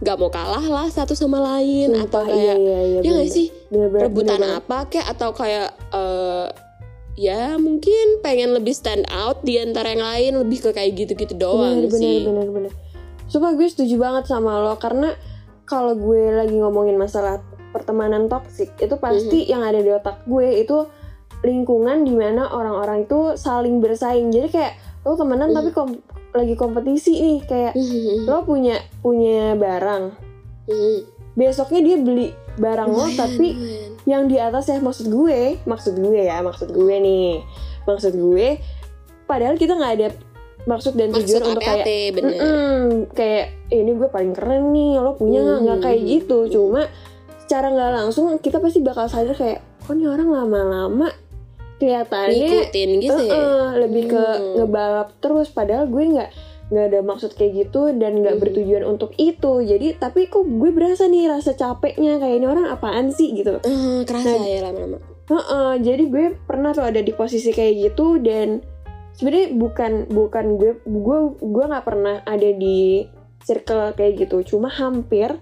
nggak 0.00 0.16
mau 0.16 0.28
kalah 0.28 0.64
lah 0.64 0.88
satu 0.88 1.12
sama 1.12 1.38
lain 1.38 1.92
atau 1.94 2.20
Sumpah, 2.20 2.24
kayak 2.26 2.40
iya, 2.40 2.54
iya, 2.56 2.78
iya, 2.80 2.98
ya 2.98 3.10
nggak 3.10 3.20
bener. 3.20 3.36
sih 3.36 3.46
Bener-bener, 3.68 4.02
rebutan 4.02 4.38
bener 4.38 4.58
apa 4.58 4.78
kayak 4.88 5.06
atau 5.08 5.30
kayak 5.30 5.68
eh 5.90 6.46
ya 7.14 7.42
mungkin 7.56 8.06
pengen 8.20 8.50
lebih 8.50 8.72
stand 8.72 9.04
out 9.08 9.42
di 9.42 9.56
antara 9.56 9.92
yang 9.92 10.00
lain 10.00 10.32
lebih 10.40 10.58
ke 10.62 10.70
kayak 10.70 10.96
gitu-gitu 10.96 11.36
doang 11.36 11.84
bener, 11.84 11.92
sih 11.92 12.24
bener 12.24 12.48
bener 12.48 12.70
bener 12.70 12.72
Sumpah 13.26 13.52
gue 13.52 13.62
setuju 13.64 13.94
banget 13.94 14.26
sama 14.26 14.58
lo 14.58 14.74
karena 14.74 15.14
kalau 15.62 15.94
gue 15.94 16.32
lagi 16.32 16.56
ngomongin 16.56 16.96
masalah 16.96 17.38
pertemanan 17.70 18.26
toksik 18.26 18.74
itu 18.76 18.96
pasti 18.96 19.44
Mhm. 19.44 19.48
yang 19.48 19.62
ada 19.62 19.78
di 19.78 19.86
otak 19.88 20.24
gue 20.24 20.48
itu 20.58 20.88
lingkungan 21.40 22.02
di 22.02 22.10
mana 22.10 22.48
orang-orang 22.48 23.04
itu 23.04 23.32
saling 23.34 23.78
bersaing 23.78 24.28
jadi 24.28 24.48
kayak 24.48 24.72
lo 25.02 25.14
temenan 25.14 25.50
Mhm. 25.50 25.56
tapi 25.56 25.70
kom- 25.70 26.02
lagi 26.32 26.54
kompetisi 26.54 27.12
nih 27.12 27.38
kayak 27.42 27.72
Mhm. 27.74 28.24
lo 28.24 28.42
punya 28.42 28.78
punya 29.00 29.54
barang 29.54 30.14
Mhm. 30.66 30.98
besoknya 31.34 31.80
dia 31.80 31.96
beli 31.96 32.28
barang 32.56 32.88
lo 32.88 33.06
tapi 33.12 33.48
yang 34.04 34.26
di 34.26 34.36
atas 34.36 34.66
ya 34.66 34.78
maksud 34.78 35.06
gue 35.06 35.58
maksud 35.64 35.94
gue 35.96 36.20
ya 36.20 36.38
maksud 36.40 36.70
gue 36.70 36.94
nih 36.96 37.42
maksud 37.82 38.12
gue 38.12 38.58
padahal 39.24 39.54
kita 39.54 39.74
nggak 39.74 39.94
ada 39.96 40.08
maksud 40.62 40.92
dan 40.92 41.08
maksud 41.08 41.24
tujuan 41.26 41.42
untuk 41.48 41.62
kayak 41.62 41.82
APAT 41.82 41.90
bener 42.12 42.30
"Mm-mm, 42.36 42.80
kayak 43.10 43.44
"Eh, 43.68 43.78
ini 43.78 43.92
gue 43.94 44.08
paling 44.08 44.32
keren 44.32 44.70
nih 44.70 44.98
lo 44.98 45.14
punya 45.14 45.40
nggak 45.40 45.58
nggak 45.62 45.78
kayak 45.80 46.00
Hmm. 46.00 46.10
gitu 46.10 46.38
cuma 46.48 46.82
secara 47.40 47.66
nggak 47.68 47.90
langsung 47.96 48.26
kita 48.38 48.58
pasti 48.58 48.78
bakal 48.78 49.06
sadar 49.06 49.34
kayak 49.34 49.58
kok 49.80 49.94
nih 49.96 50.06
orang 50.06 50.28
lama-lama 50.28 51.08
kelihatannya 51.80 52.36
ngikutin 52.36 52.90
gitu 53.00 53.22
ya? 53.24 53.32
"Eh-eh, 53.32 53.68
lebih 53.80 54.04
ke 54.06 54.20
Hmm. 54.22 54.52
ngebalap 54.60 55.08
terus 55.18 55.48
padahal 55.48 55.88
gue 55.88 56.04
nggak 56.04 56.30
nggak 56.70 56.86
ada 56.86 57.00
maksud 57.02 57.34
kayak 57.34 57.66
gitu 57.66 57.90
dan 57.98 58.22
nggak 58.22 58.38
Hmm. 58.38 58.42
bertujuan 58.46 58.84
untuk 58.86 59.10
itu. 59.18 59.52
Jadi 59.60 59.98
tapi 59.98 60.30
kok 60.30 60.46
gue 60.46 60.70
berasa 60.70 61.10
nih 61.10 61.26
rasa 61.26 61.58
capeknya 61.58 62.22
kayak 62.22 62.36
ini 62.38 62.46
orang 62.46 62.70
apaan 62.70 63.10
sih 63.10 63.34
gitu. 63.34 63.58
Eh, 63.58 64.06
kerasa 64.06 64.38
Nah, 64.38 64.46
ya 64.46 64.60
lama-lama. 64.62 65.02
Heeh, 65.26 65.72
jadi 65.80 66.04
gue 66.06 66.24
pernah 66.46 66.70
tuh 66.70 66.86
ada 66.86 66.98
di 66.98 67.10
posisi 67.10 67.50
kayak 67.50 67.74
gitu 67.90 68.22
dan 68.22 68.62
sebenarnya 69.14 69.50
bukan 69.50 69.92
bukan 70.06 70.46
gue 70.56 70.72
gue 70.84 71.18
gue 71.38 71.64
nggak 71.66 71.82
pernah 71.82 72.22
ada 72.22 72.50
di 72.50 73.02
circle 73.42 73.90
kayak 73.94 74.26
gitu. 74.26 74.54
Cuma 74.54 74.70
hampir 74.70 75.34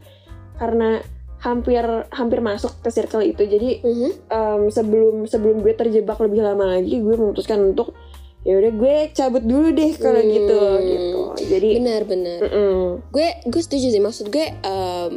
karena 0.57 1.04
hampir 1.38 1.85
hampir 2.11 2.38
masuk 2.40 2.75
ke 2.78 2.90
circle 2.90 3.23
itu 3.23 3.42
jadi 3.42 3.78
Mhm. 3.80 4.11
em, 4.26 4.62
sebelum 4.68 5.14
sebelum 5.25 5.61
gue 5.61 5.73
terjebak 5.73 6.18
lebih 6.18 6.42
lama 6.42 6.75
lagi 6.75 6.99
gue 6.99 7.14
memutuskan 7.14 7.62
untuk 7.64 7.95
ya 8.42 8.54
udah 8.54 8.73
gue 8.73 8.95
cabut 9.12 9.42
dulu 9.42 9.71
deh 9.71 9.92
kalau 9.95 10.18
Hmm. 10.18 10.30
gitu 10.30 10.59
gitu 10.80 11.21
jadi 11.47 11.68
benar-benar 11.76 12.38
mm-mm. 12.42 12.83
gue 13.09 13.28
gue 13.45 13.61
setuju 13.61 13.87
sih 13.88 14.00
maksud 14.00 14.28
gue 14.28 14.47
em, 14.57 15.12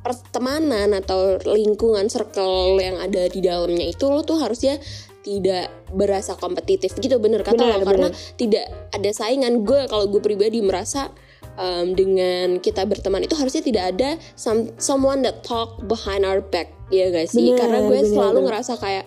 pertemanan 0.00 0.94
atau 0.94 1.34
lingkungan 1.42 2.06
circle 2.06 2.78
yang 2.78 2.94
ada 2.96 3.26
di 3.26 3.42
dalamnya 3.42 3.82
itu 3.84 4.06
lo 4.06 4.22
tuh 4.22 4.38
harusnya 4.38 4.78
tidak 5.20 5.66
berasa 5.90 6.38
kompetitif 6.38 6.94
gitu 6.94 7.18
bener 7.18 7.42
kata 7.42 7.58
Benar, 7.58 7.76
lo 7.76 7.84
karena 7.84 8.08
benar. 8.14 8.34
tidak 8.38 8.64
ada 8.94 9.10
saingan 9.10 9.66
gue 9.66 9.90
kalau 9.90 10.06
gue 10.06 10.22
pribadi 10.22 10.62
merasa 10.62 11.10
em, 11.56 11.92
dengan 11.96 12.46
kita 12.60 12.84
berteman 12.84 13.24
itu 13.24 13.34
harusnya 13.36 13.60
tidak 13.64 13.84
ada 13.96 14.10
some, 14.38 14.70
someone 14.80 15.20
that 15.20 15.42
talk 15.42 15.80
behind 15.84 16.22
our 16.24 16.40
back 16.40 16.72
ya 16.92 17.10
guys 17.10 17.34
sih 17.34 17.50
karena 17.58 17.82
gue 17.82 17.98
benar, 17.98 18.12
selalu 18.12 18.38
benar. 18.40 18.46
ngerasa 18.52 18.78
kayak 18.78 19.06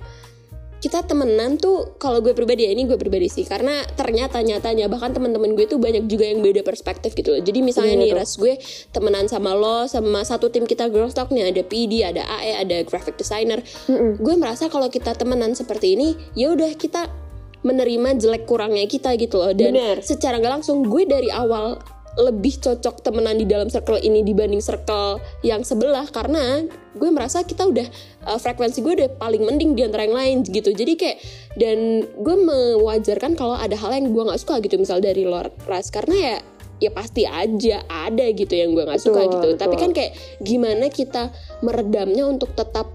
kita 0.79 1.03
temenan 1.03 1.59
tuh 1.59 1.99
kalau 1.99 2.23
gue 2.23 2.31
pribadi 2.31 2.63
ya 2.63 2.71
ini 2.71 2.87
gue 2.87 2.95
pribadi 2.95 3.27
sih 3.27 3.43
karena 3.43 3.83
ternyata 3.99 4.39
nyatanya 4.39 4.87
bahkan 4.87 5.11
teman-teman 5.11 5.51
gue 5.51 5.67
tuh 5.67 5.75
banyak 5.75 6.07
juga 6.07 6.31
yang 6.31 6.39
beda 6.39 6.63
perspektif 6.63 7.11
gitu 7.19 7.35
loh 7.35 7.41
jadi 7.43 7.59
misalnya 7.59 7.99
Iya, 7.99 8.03
nih 8.07 8.11
ras 8.15 8.39
gue 8.39 8.55
temenan 8.95 9.27
sama 9.27 9.51
lo 9.59 9.91
sama 9.91 10.23
satu 10.23 10.47
tim 10.47 10.63
kita 10.63 10.87
girls 10.87 11.11
talk 11.11 11.35
nih 11.35 11.51
ada 11.51 11.63
PD 11.67 12.07
ada 12.07 12.23
AE 12.23 12.63
ada 12.63 12.77
graphic 12.87 13.19
designer 13.19 13.59
Mm-mm. 13.91 14.23
gue 14.23 14.35
merasa 14.39 14.71
kalau 14.71 14.87
kita 14.87 15.11
temenan 15.19 15.51
seperti 15.51 15.99
ini 15.99 16.15
ya 16.31 16.55
udah 16.55 16.71
kita 16.79 17.11
menerima 17.59 18.15
jelek 18.15 18.47
kurangnya 18.47 18.87
kita 18.87 19.19
gitu 19.19 19.43
loh 19.43 19.51
dan 19.51 19.75
Bener. 19.75 19.97
secara 19.99 20.39
nggak 20.39 20.63
langsung 20.63 20.87
gue 20.87 21.03
dari 21.03 21.27
awal 21.27 21.75
lebih 22.17 22.57
cocok 22.57 23.05
temenan 23.05 23.37
di 23.37 23.45
dalam 23.45 23.69
circle 23.69 24.01
ini 24.01 24.25
dibanding 24.25 24.63
circle 24.63 25.21
yang 25.45 25.61
sebelah 25.61 26.09
karena 26.09 26.65
gue 26.97 27.09
merasa 27.13 27.45
kita 27.45 27.69
udah 27.69 27.85
uh, 28.25 28.39
frekuensi 28.41 28.81
gue 28.81 28.93
udah 28.97 29.09
paling 29.21 29.45
mending 29.45 29.77
di 29.77 29.85
antara 29.85 30.09
yang 30.09 30.17
lain 30.17 30.37
gitu. 30.47 30.73
Jadi 30.73 30.97
kayak 30.97 31.17
dan 31.55 32.09
gue 32.17 32.35
mewajarkan 32.35 33.37
kalau 33.37 33.53
ada 33.53 33.77
hal 33.77 33.93
yang 33.93 34.09
gue 34.09 34.23
nggak 34.25 34.41
suka 34.41 34.57
gitu. 34.65 34.81
Misal 34.81 34.99
dari 34.99 35.23
luar 35.23 35.53
ras 35.69 35.93
karena 35.93 36.15
ya 36.17 36.35
ya 36.79 36.91
pasti 36.95 37.27
aja 37.27 37.83
ada 37.91 38.25
gitu 38.31 38.55
yang 38.55 38.71
gue 38.73 38.83
nggak 38.87 39.03
suka 39.03 39.27
Betul, 39.27 39.33
gitu. 39.37 39.49
Tapi 39.59 39.75
betul. 39.77 39.83
kan 39.85 39.91
kayak 39.93 40.11
gimana 40.41 40.85
kita 40.89 41.23
meredamnya 41.61 42.25
untuk 42.25 42.51
tetap 42.57 42.89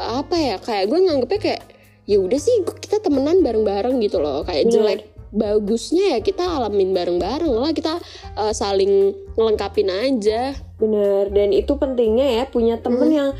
apa 0.00 0.36
ya 0.38 0.56
kayak 0.62 0.88
gue 0.88 0.98
nganggepnya 1.04 1.40
kayak 1.40 1.62
ya 2.08 2.16
udah 2.16 2.40
sih 2.40 2.64
kita 2.80 3.02
temenan 3.02 3.42
bareng-bareng 3.42 3.98
gitu 4.00 4.22
loh. 4.22 4.46
Kayak 4.46 4.70
jelek 4.72 5.00
bagusnya 5.30 6.14
ya 6.14 6.18
kita 6.20 6.42
alamin 6.42 6.90
bareng-bareng 6.90 7.50
lah 7.50 7.70
kita 7.70 7.98
uh, 8.34 8.50
saling 8.50 9.10
ngelengkapin 9.34 9.86
aja. 9.86 10.54
Bener 10.76 11.28
dan 11.28 11.50
itu 11.50 11.74
pentingnya 11.74 12.42
ya 12.42 12.44
punya 12.44 12.76
temen 12.76 13.06
Hmm. 13.06 13.16
yang 13.16 13.30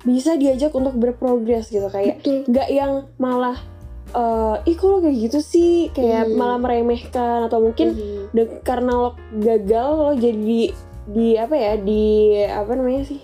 bisa 0.00 0.34
diajak 0.34 0.72
untuk 0.72 0.94
berprogres 0.94 1.68
gitu 1.68 1.86
kayak 1.86 2.24
nggak 2.24 2.68
yang 2.68 2.92
malah 3.16 3.58
eh 4.10 4.56
ih 4.64 4.74
kok 4.74 4.86
lo 4.86 4.98
kayak 4.98 5.18
gitu 5.20 5.38
sih? 5.38 5.86
Kayak 5.90 6.26
Hmm. 6.26 6.34
malah 6.34 6.58
meremehkan 6.58 7.46
atau 7.46 7.60
mungkin 7.60 7.94
Mhm. 7.94 8.22
de- 8.32 8.58
karena 8.60 8.90
lo 8.90 9.10
gagal 9.36 9.88
lo 9.92 10.10
jadi 10.14 10.74
di 11.06 11.28
apa 11.34 11.54
ya 11.54 11.74
di 11.76 12.02
apa 12.42 12.74
namanya 12.74 13.06
sih? 13.06 13.20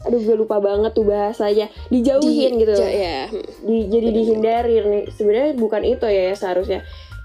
Aduh 0.00 0.18
gue 0.18 0.32
lupa 0.34 0.56
banget 0.58 0.90
tuh 0.92 1.04
bahasanya. 1.04 1.68
Dijauhin 1.88 2.56
Di- 2.56 2.58
gitu. 2.58 2.72
ya. 2.72 3.28
Di, 3.60 3.76
jadi 3.86 4.08
Bener-bener. 4.08 4.14
dihindari 4.16 4.74
nih 4.80 5.04
sebenarnya 5.12 5.52
bukan 5.54 5.82
itu 5.84 6.06
ya 6.06 6.32
seharusnya 6.32 6.80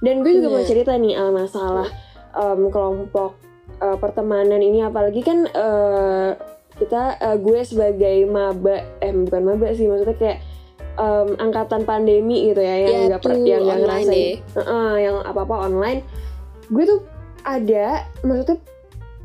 dan 0.06 0.22
gue 0.22 0.32
juga 0.38 0.48
mau 0.54 0.62
Bener. 0.62 0.70
cerita 0.70 0.94
nih 0.94 1.18
al 1.18 1.34
masalah 1.34 1.90
em, 2.38 2.70
kelompok 2.70 3.42
eh, 3.82 3.98
pertemanan 3.98 4.62
ini 4.62 4.86
apalagi 4.86 5.26
kan 5.26 5.50
eh, 5.50 6.30
kita 6.78 7.02
eh, 7.18 7.38
gue 7.42 7.60
sebagai 7.66 8.30
maba 8.30 8.86
eh 9.02 9.10
bukan 9.10 9.42
maba 9.42 9.74
sih 9.74 9.90
maksudnya 9.90 10.14
kayak 10.14 10.40
em, 11.02 11.28
angkatan 11.42 11.82
pandemi 11.84 12.54
gitu 12.54 12.62
ya 12.62 12.76
yang 12.86 12.94
Ya, 12.94 13.00
nggak 13.10 13.22
tuh, 13.26 13.42
yang 13.42 13.62
nggak 13.66 13.80
ngerasain 13.82 14.14
deh. 14.14 14.36
Heeh, 14.62 14.92
yang 15.10 15.18
apa 15.26 15.40
apa 15.42 15.56
online 15.66 16.00
gue 16.70 16.84
tuh 16.86 17.00
ada 17.42 18.06
maksudnya 18.22 18.58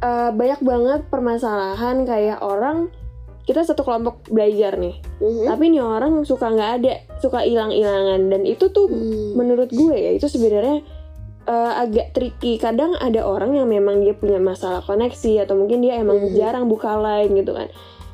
eh, 0.01 0.31
banyak 0.33 0.61
banget 0.65 1.01
permasalahan 1.13 2.09
kayak 2.09 2.39
orang 2.41 2.89
kita 3.51 3.67
satu 3.67 3.83
kelompok 3.83 4.31
belajar 4.31 4.79
nih 4.79 5.03
Mhm. 5.19 5.45
tapi 5.45 5.65
nih 5.69 5.83
orang 5.83 6.23
suka 6.23 6.47
nggak 6.47 6.71
ada 6.79 6.95
suka 7.19 7.43
hilang-hilangan 7.43 8.31
dan 8.31 8.47
itu 8.47 8.71
tuh 8.71 8.87
Hmm. 8.87 9.35
menurut 9.35 9.67
gue 9.69 9.91
ya 9.93 10.15
itu 10.15 10.27
sebenarnya 10.27 10.87
eh, 11.43 11.73
agak 11.75 12.15
tricky 12.15 12.57
kadang 12.57 12.95
ada 12.95 13.27
orang 13.27 13.57
yang 13.57 13.67
memang 13.67 13.99
dia 13.99 14.15
punya 14.15 14.39
masalah 14.39 14.79
koneksi 14.81 15.43
atau 15.43 15.59
mungkin 15.59 15.81
dia 15.81 15.99
emang 15.99 16.21
Mhm. 16.23 16.37
jarang 16.37 16.71
buka 16.71 16.95
line 16.95 17.35
gitu 17.35 17.51
kan 17.51 17.67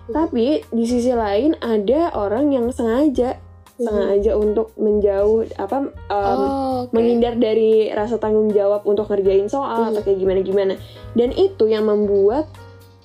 tapi 0.08 0.62
di 0.64 0.84
sisi 0.86 1.10
lain 1.10 1.52
ada 1.58 2.14
orang 2.14 2.48
yang 2.48 2.70
sengaja 2.70 3.36
Mhm. 3.76 3.82
sengaja 3.82 4.32
untuk 4.34 4.72
menjauh 4.74 5.44
apa 5.54 5.76
em, 5.76 5.86
oh, 6.08 6.40
oke. 6.86 6.94
menghindar 6.94 7.36
dari 7.36 7.90
rasa 7.90 8.16
tanggung 8.16 8.48
jawab 8.48 8.86
untuk 8.86 9.04
ngerjain 9.04 9.50
soal 9.50 9.84
Mhm. 9.84 9.88
atau 9.92 10.00
kayak 10.00 10.16
gimana 10.16 10.40
gimana 10.40 10.74
dan 11.12 11.28
itu 11.30 11.66
yang 11.66 11.84
membuat 11.84 12.48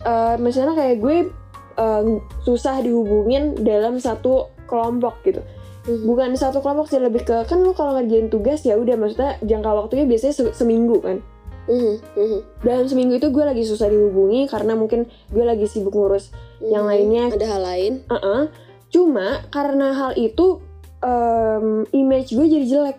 eh, 0.01 0.35
misalnya 0.37 0.73
kayak 0.73 0.97
gue 0.97 1.17
eh, 1.81 2.03
susah 2.41 2.79
dihubungin 2.79 3.57
dalam 3.57 3.97
satu 3.97 4.47
kelompok 4.65 5.25
gitu 5.25 5.41
Mhm. 5.81 6.05
bukan 6.05 6.29
satu 6.35 6.61
kelompok 6.61 6.87
sih 6.87 7.01
lebih 7.01 7.25
ke 7.25 7.41
kan 7.43 7.57
lu 7.57 7.73
kalau 7.73 7.97
ngerjain 7.97 8.29
tugas 8.29 8.61
ya 8.61 8.77
udah 8.77 8.93
maksudnya 8.93 9.41
jangka 9.41 9.71
waktunya 9.71 10.05
biasanya 10.05 10.31
se- 10.31 10.53
seminggu 10.53 11.01
kan 11.01 11.17
Mhm. 11.63 11.93
Mhm. 12.13 12.39
dalam 12.61 12.85
seminggu 12.85 13.13
itu 13.15 13.27
gue 13.27 13.41
lagi 13.41 13.63
susah 13.63 13.87
dihubungi 13.87 14.45
karena 14.45 14.73
mungkin 14.73 15.09
gue 15.27 15.41
lagi 15.41 15.65
sibuk 15.65 15.91
ngurus 15.91 16.29
Yang 16.59 16.85
lainnya- 16.85 17.29
ada 17.31 17.47
hal 17.47 17.61
lain 17.63 17.93
uh 18.07 18.45
cuma 18.87 19.41
karena 19.47 19.87
hal 19.91 20.11
itu 20.13 20.61
em, 21.01 21.65
image 21.91 22.29
gue 22.31 22.45
jadi 22.45 22.65
jelek 22.67 22.97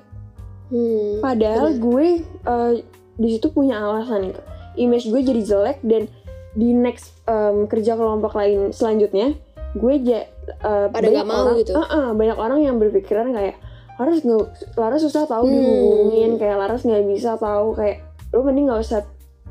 Hmm. 0.66 1.20
Padahal 1.20 1.76
Bener. 1.76 1.84
gue 1.84 2.08
eh, 2.24 2.72
di 3.14 3.28
situ 3.30 3.52
punya 3.52 3.76
alasan 3.76 4.32
gitu. 4.32 4.40
Image 4.74 5.04
gue 5.06 5.20
jadi 5.20 5.42
jelek 5.44 5.78
dan 5.82 6.08
di 6.52 6.70
next 6.70 7.16
em, 7.24 7.64
kerja 7.64 7.94
kelompok 7.94 8.32
lain 8.32 8.70
selanjutnya 8.70 9.32
gue 9.72 9.94
ja, 9.98 10.20
eh, 10.60 10.86
Pada 10.86 11.08
nggak 11.08 11.24
mau 11.24 11.48
orang, 11.48 11.56
gitu. 11.58 11.72
Eh, 11.72 11.80
eh, 11.80 12.08
banyak 12.12 12.36
orang 12.36 12.60
yang 12.60 12.76
berpikiran 12.76 13.32
kayak 13.32 13.56
Laras 13.94 14.20
nggak 14.20 14.44
Laras 14.74 15.00
susah 15.00 15.24
tahu 15.24 15.44
Hmm. 15.44 15.52
dihubungin 15.54 16.30
kayak 16.36 16.56
Laras 16.56 16.82
nggak 16.82 17.04
bisa 17.06 17.36
tahu 17.36 17.72
kayak 17.72 18.04
lu 18.30 18.42
mending 18.42 18.66
nggak 18.66 18.80
usah 18.80 19.00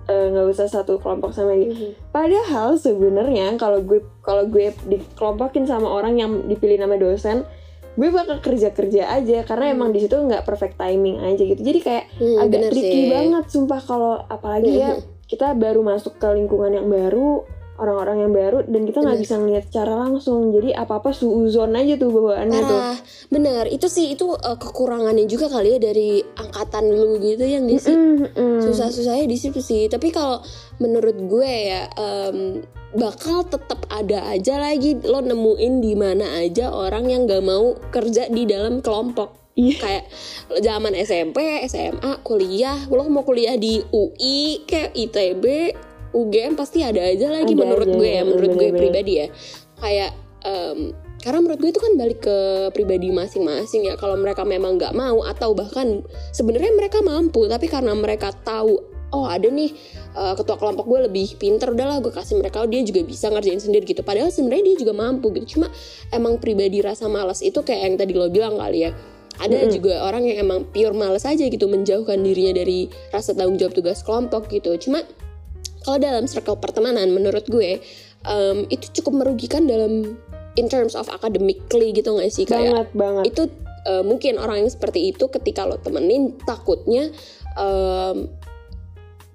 eh, 0.04 0.28
nggak 0.28 0.46
usah 0.48 0.66
satu 0.68 0.98
kelompok 0.98 1.30
sama 1.32 1.54
dia. 1.54 1.70
Mhm. 1.70 1.90
Padahal 2.10 2.74
sebenarnya 2.76 3.54
kalau 3.56 3.82
gue 3.82 4.02
kalau 4.20 4.46
gue 4.46 4.70
dikelompokin 4.86 5.66
sama 5.66 5.88
orang 5.88 6.18
yang 6.18 6.32
dipilih 6.44 6.78
nama 6.78 6.98
dosen, 6.98 7.46
gue 7.92 8.10
bakal 8.10 8.42
kerja 8.42 8.70
kerja 8.70 9.10
aja 9.12 9.42
karena 9.42 9.66
Hmm. 9.68 9.76
emang 9.76 9.90
di 9.90 10.02
situ 10.02 10.14
nggak 10.14 10.42
perfect 10.44 10.76
timing 10.76 11.18
aja 11.20 11.38
gitu. 11.40 11.58
Jadi 11.58 11.80
kayak 11.80 12.06
Hmm, 12.14 12.38
agak 12.40 12.62
tricky 12.70 12.82
sih. 13.00 13.10
banget 13.10 13.46
sumpah 13.48 13.80
kalau 13.80 14.22
apalagi 14.24 14.74
ya 14.76 14.92
Mhm. 14.92 15.02
Kita 15.32 15.56
baru 15.56 15.80
masuk 15.80 16.20
ke 16.20 16.28
lingkungan 16.28 16.76
yang 16.76 16.92
baru 16.92 17.48
orang-orang 17.82 18.30
yang 18.30 18.34
baru 18.36 18.58
dan 18.70 18.86
kita 18.86 19.02
nggak 19.02 19.20
bisa 19.26 19.36
ngeliat 19.42 19.66
secara 19.66 19.98
langsung. 19.98 20.54
Jadi 20.54 20.70
apa 20.76 21.02
apa 21.02 21.10
suuzon 21.16 21.74
aja 21.74 21.98
tuh 21.98 22.14
bawaannya 22.14 22.62
tuh. 22.62 22.80
Parah 22.84 23.00
bener. 23.34 23.66
Itu 23.74 23.90
sih 23.90 24.14
itu 24.14 24.38
uh, 24.38 24.58
kekurangannya 24.60 25.26
juga 25.26 25.50
kali 25.50 25.76
ya 25.76 25.80
dari 25.82 26.22
angkatan 26.22 26.94
lu 26.94 27.18
gitu 27.18 27.42
yang 27.42 27.66
di 27.66 27.82
Mm, 27.82 28.38
mm. 28.38 28.60
susah-susahnya 28.62 29.26
di 29.26 29.38
situ 29.40 29.58
sih. 29.64 29.90
Tapi 29.90 30.14
kalau 30.14 30.46
menurut 30.78 31.18
gue 31.18 31.50
ya 31.50 31.90
em, 31.98 32.62
bakal 32.94 33.42
tetap 33.50 33.82
ada 33.90 34.30
aja 34.30 34.62
lagi 34.62 35.02
lo 35.02 35.24
nemuin 35.26 35.74
di 35.82 35.94
mana 35.98 36.46
aja 36.46 36.70
orang 36.70 37.10
yang 37.10 37.26
gak 37.26 37.42
mau 37.42 37.74
kerja 37.90 38.30
di 38.30 38.46
dalam 38.46 38.86
kelompok 38.86 39.41
Iya. 39.52 39.76
kayak 39.84 40.04
zaman 40.64 40.96
SMP 40.96 41.38
SMA 41.68 42.24
kuliah. 42.24 42.80
Lo 42.88 43.04
mau 43.12 43.28
kuliah 43.28 43.60
di 43.60 43.84
UI 43.92 44.64
kayak 44.64 44.96
ITB 44.96 45.46
UGM 46.12 46.60
pasti 46.60 46.84
ada 46.84 47.00
aja 47.00 47.32
lagi 47.32 47.56
Ada 47.56 47.62
menurut 47.64 47.88
aja, 47.88 47.98
gue 47.98 48.10
ya 48.10 48.24
menurut 48.28 48.52
gue 48.52 48.68
bener-bener. 48.68 48.80
pribadi 48.80 49.14
ya. 49.20 49.28
Kayak 49.80 50.12
em, 50.44 50.80
karena 51.22 51.40
menurut 51.40 51.60
gue 51.62 51.70
itu 51.72 51.82
kan 51.82 51.94
balik 51.96 52.20
ke 52.24 52.38
pribadi 52.76 53.08
masing-masing 53.12 53.92
ya. 53.92 53.96
Kalau 54.00 54.16
mereka 54.20 54.44
memang 54.44 54.80
nggak 54.80 54.96
mau 54.96 55.24
atau 55.24 55.56
bahkan 55.56 56.04
sebenarnya 56.36 56.72
mereka 56.76 57.00
mampu 57.04 57.48
tapi 57.48 57.68
karena 57.68 57.96
mereka 57.96 58.32
tahu 58.44 58.80
oh 59.12 59.28
ada 59.28 59.52
nih 59.52 59.76
uh, 60.16 60.40
ketua 60.40 60.56
kelompok 60.56 60.88
gue 60.88 61.00
lebih 61.12 61.36
pinter 61.36 61.68
udahlah 61.76 62.00
gue 62.00 62.16
kasih 62.16 62.40
mereka 62.40 62.64
dia 62.64 62.80
juga 62.88 63.04
bisa 63.04 63.28
ngerjain 63.28 63.60
sendiri 63.60 63.84
gitu. 63.84 64.04
Padahal 64.04 64.32
sebenarnya 64.32 64.72
dia 64.72 64.78
juga 64.88 64.94
mampu 64.96 65.32
gitu. 65.36 65.60
Cuma 65.60 65.68
emang 66.16 66.40
pribadi 66.40 66.80
rasa 66.80 67.12
malas 67.12 67.44
itu 67.44 67.60
kayak 67.60 67.82
yang 67.84 67.96
tadi 68.00 68.16
lo 68.16 68.32
bilang 68.32 68.56
kali 68.56 68.88
ya 68.88 68.92
ada 69.40 69.58
Mm-mm. 69.58 69.72
juga 69.72 70.04
orang 70.04 70.28
yang 70.28 70.44
emang 70.44 70.68
pure 70.70 70.92
males 70.92 71.24
aja 71.24 71.46
gitu 71.48 71.70
menjauhkan 71.72 72.20
dirinya 72.20 72.60
dari 72.60 72.92
rasa 73.16 73.32
tanggung 73.32 73.56
jawab 73.56 73.74
tugas 73.78 74.04
kelompok 74.04 74.52
gitu 74.52 74.76
cuma 74.82 75.06
kalau 75.82 75.98
dalam 75.98 76.28
circle 76.28 76.60
pertemanan 76.60 77.10
menurut 77.10 77.48
gue 77.48 77.82
em, 78.28 78.58
itu 78.70 79.02
cukup 79.02 79.26
merugikan 79.26 79.66
dalam 79.66 80.20
in 80.60 80.68
terms 80.68 80.94
of 80.94 81.08
academically 81.10 81.96
gitu 81.96 82.20
gak 82.20 82.30
sih 82.30 82.44
kayak 82.44 82.76
banget 82.76 82.90
banget 82.94 83.24
itu 83.32 83.44
uh, 83.88 84.04
mungkin 84.04 84.38
orang 84.38 84.66
yang 84.66 84.72
seperti 84.72 85.16
itu 85.16 85.26
ketika 85.32 85.66
lo 85.66 85.80
temenin 85.80 86.36
takutnya 86.44 87.10
um, 87.56 88.28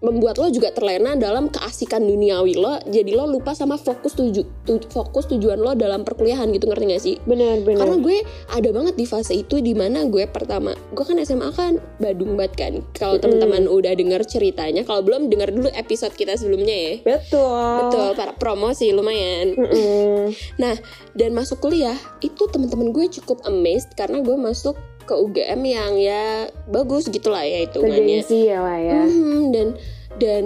membuat 0.04 0.36
lo 0.36 0.52
juga 0.52 0.68
terlena 0.76 1.16
dalam 1.16 1.48
keasikan 1.48 2.04
duniawi 2.04 2.54
lo. 2.60 2.76
Jadi 2.84 3.16
lo 3.16 3.24
lupa 3.24 3.56
sama 3.56 3.80
fokus 3.80 4.12
tuju 4.12 4.42
tu- 4.68 4.84
fokus 4.92 5.24
tujuan 5.32 5.56
lo 5.56 5.72
dalam 5.72 6.04
perkuliahan 6.04 6.52
gitu 6.52 6.68
ngerti 6.68 6.84
gak 6.92 7.02
sih? 7.02 7.16
Bener 7.24 7.64
bener 7.64 7.80
karena 7.80 7.96
gue 8.00 8.18
ada 8.52 8.68
banget 8.76 8.94
di 9.00 9.06
fase 9.08 9.32
itu 9.32 9.64
di 9.64 9.72
mana 9.72 10.04
gue 10.04 10.28
pertama 10.28 10.76
gue 10.92 11.04
kan 11.04 11.16
SMA 11.24 11.48
kan 11.56 11.80
Badung 11.96 12.36
banget 12.36 12.54
kan. 12.56 12.72
Kalau 12.92 13.16
Mm-mm. 13.16 13.24
teman-teman 13.24 13.62
udah 13.72 13.92
denger 13.96 14.20
ceritanya 14.28 14.84
kalau 14.84 15.00
belum 15.00 15.32
denger 15.32 15.56
dulu 15.56 15.68
episode 15.72 16.12
kita 16.12 16.36
sebelumnya 16.36 16.76
ya. 16.76 16.94
Betul. 17.16 17.88
Betul 17.88 18.08
para 18.14 18.36
promosi 18.36 18.92
lumayan. 18.92 19.56
Mm-mm. 19.56 20.32
Nah, 20.60 20.76
dan 21.16 21.32
masuk 21.32 21.64
kuliah 21.64 21.96
itu 22.20 22.44
teman-teman 22.52 22.92
gue 22.92 23.08
cukup 23.20 23.40
amazed 23.48 23.96
karena 23.96 24.20
gue 24.20 24.36
masuk 24.36 24.76
ke 25.06 25.14
UGM 25.14 25.60
yang 25.62 25.92
ya 25.96 26.50
bagus 26.66 27.06
gitulah 27.06 27.46
ya 27.46 27.64
hitungannya. 27.64 28.26
Bergengsi 28.26 28.50
ya 28.50 28.58
lah 28.60 28.78
ya. 28.82 29.00
Mhm, 29.06 29.40
dan 29.54 29.68
dan 30.16 30.44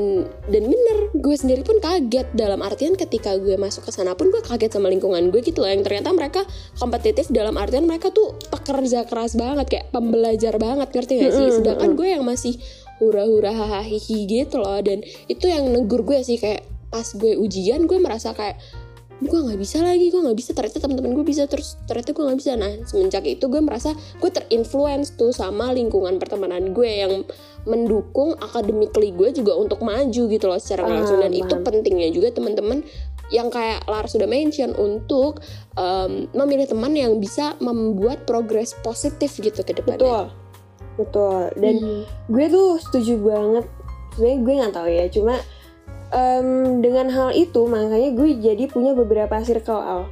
dan 0.50 0.62
bener 0.67 0.99
gue 1.14 1.37
sendiri 1.38 1.62
pun 1.62 1.79
kaget. 1.81 2.29
Dalam 2.37 2.61
artian 2.61 2.99
ketika 2.99 3.38
gue 3.40 3.57
masuk 3.57 3.88
ke 3.88 3.93
sana 3.95 4.12
pun 4.19 4.29
gue 4.29 4.43
kaget 4.45 4.76
sama 4.76 4.93
lingkungan 4.93 5.33
gue 5.33 5.40
gitu 5.40 5.64
loh. 5.64 5.71
Yang 5.71 5.88
ternyata 5.88 6.11
mereka 6.12 6.40
kompetitif 6.76 7.33
dalam 7.33 7.57
artian 7.57 7.87
mereka 7.87 8.12
tuh 8.12 8.37
pekerja 8.50 9.09
keras 9.09 9.38
banget 9.38 9.67
kayak 9.71 9.87
pembelajar 9.95 10.59
banget 10.61 10.90
ngerti 10.93 11.12
gak 11.25 11.33
sih? 11.33 11.47
Mm-mm, 11.49 11.57
sedangkan 11.62 11.90
gue 11.97 12.09
yang 12.12 12.26
masih 12.26 12.59
hura-hura 13.00 13.55
hahaha 13.55 13.88
gitu 14.05 14.61
loh. 14.61 14.79
Dan 14.83 15.07
itu 15.31 15.47
yang 15.49 15.71
negur 15.71 16.02
gue 16.05 16.21
sih 16.21 16.37
kayak 16.37 16.67
pas 16.90 17.07
gue 17.07 17.38
ujian 17.38 17.87
gue 17.87 17.99
merasa 18.02 18.35
kayak 18.35 18.59
gue 19.21 19.39
nggak 19.39 19.61
bisa 19.61 19.85
lagi 19.85 20.09
gue 20.09 20.21
nggak 20.21 20.39
bisa. 20.39 20.50
Ternyata 20.57 20.81
teman-teman 20.81 21.12
gue 21.12 21.25
bisa 21.25 21.45
terus 21.45 21.77
ternyata 21.85 22.11
gue 22.11 22.25
nggak 22.25 22.39
bisa. 22.41 22.53
Nah 22.57 22.73
semenjak 22.85 23.25
itu 23.25 23.45
gue 23.47 23.61
merasa 23.61 23.93
gue 23.93 24.31
terinfluence 24.33 25.15
tuh 25.15 25.31
sama 25.31 25.71
lingkungan 25.71 26.17
pertemanan 26.17 26.73
gue 26.73 26.89
yang 26.89 27.12
mendukung 27.69 28.33
academically 28.41 29.12
gue 29.12 29.37
juga 29.37 29.53
untuk 29.55 29.85
maju 29.85 30.23
gitu 30.27 30.45
loh 30.49 30.57
secara 30.57 30.89
nggak 30.89 30.97
langsung. 30.97 31.19
Dan 31.21 31.33
Paham, 31.33 31.43
itu 31.45 31.55
pentingnya 31.61 32.09
juga 32.11 32.28
teman-teman 32.33 32.80
yang 33.30 33.47
kayak 33.47 33.87
Lar 33.87 34.11
sudah 34.11 34.26
mention 34.26 34.75
untuk 34.75 35.39
em, 35.76 36.26
memilih 36.35 36.67
teman 36.67 36.97
yang 36.97 37.21
bisa 37.21 37.54
membuat 37.63 38.26
progres 38.26 38.75
positif 38.80 39.39
gitu 39.39 39.61
ke 39.61 39.76
depannya. 39.76 40.00
betul. 40.00 40.25
Betul. 40.99 41.43
Dan 41.56 41.75
Hmm. 41.80 42.02
gue 42.28 42.47
tuh 42.50 42.76
setuju 42.76 43.15
banget. 43.23 43.65
Sebenarnya 44.13 44.39
gue 44.43 44.54
nggak 44.59 44.75
tahu 44.75 44.89
ya 44.91 45.04
cuma 45.09 45.35
em, 46.10 46.80
dengan 46.82 47.06
hal 47.10 47.30
itu 47.34 47.66
makanya 47.66 48.10
gue 48.14 48.28
jadi 48.38 48.64
punya 48.66 48.92
beberapa 48.94 49.38
circle 49.42 49.80
Al. 49.80 50.02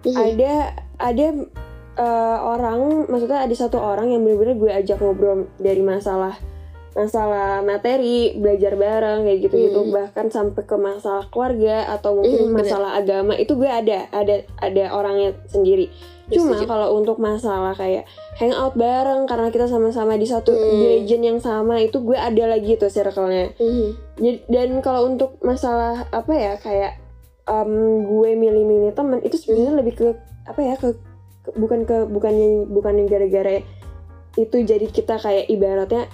Mhm. 0.00 0.16
ada 0.16 0.52
ada 0.96 1.26
eh, 2.00 2.38
orang 2.40 3.08
maksudnya 3.08 3.44
ada 3.44 3.54
satu 3.56 3.76
orang 3.76 4.12
yang 4.12 4.24
bener-bener 4.24 4.56
gue 4.56 4.70
ajak 4.72 4.96
ngobrol 5.00 5.48
dari 5.60 5.84
masalah 5.84 6.36
masalah 6.92 7.60
materi 7.60 8.34
belajar 8.34 8.74
bareng 8.74 9.22
kayak 9.22 9.38
gitu 9.40 9.56
gitu 9.60 9.80
Hmm. 9.80 9.92
bahkan 9.92 10.26
sampai 10.26 10.60
ke 10.60 10.74
masalah 10.74 11.24
keluarga 11.28 11.86
atau 11.88 12.18
mungkin 12.18 12.34
Hmm, 12.40 12.50
bener. 12.52 12.58
masalah 12.60 12.90
agama 12.94 13.32
itu 13.34 13.54
gue 13.54 13.66
ada 13.66 14.10
ada 14.10 14.36
ada 14.56 14.84
orangnya 14.90 15.38
sendiri 15.46 15.86
cuma 16.26 16.54
Setuju. 16.54 16.66
kalau 16.68 16.94
untuk 16.94 17.18
masalah 17.18 17.74
kayak 17.74 18.06
hangout 18.36 18.74
bareng 18.74 19.26
karena 19.26 19.48
kita 19.48 19.66
sama-sama 19.66 20.14
di 20.14 20.24
satu 20.24 20.50
Hmm. 20.50 20.78
region 20.80 21.22
yang 21.24 21.38
sama 21.38 21.78
itu 21.78 21.98
gue 22.00 22.14
ada 22.14 22.44
lagi 22.48 22.74
tuh 22.74 22.86
circle-nya 22.86 23.54
jadi- 24.16 24.42
dan 24.46 24.78
kalau 24.78 25.06
untuk 25.06 25.38
masalah 25.40 26.06
apa 26.08 26.32
ya 26.32 26.54
kayak 26.56 26.98
em, 27.42 27.70
gue 28.04 28.30
milih-milih 28.36 28.92
teman 28.92 29.18
itu 29.20 29.34
sebenarnya 29.36 29.74
lebih 29.76 29.94
ke 29.96 30.06
apa 30.44 30.60
ya 30.60 30.74
ke, 30.74 30.94
ke- 31.40 31.54
bukan 31.56 31.82
ke 31.82 32.02
bukannya 32.04 32.62
bukannya 32.64 33.06
gara-gara 33.06 33.62
itu 34.36 34.56
jadi 34.60 34.86
kita 34.86 35.18
kayak 35.18 35.46
ibaratnya 35.48 36.06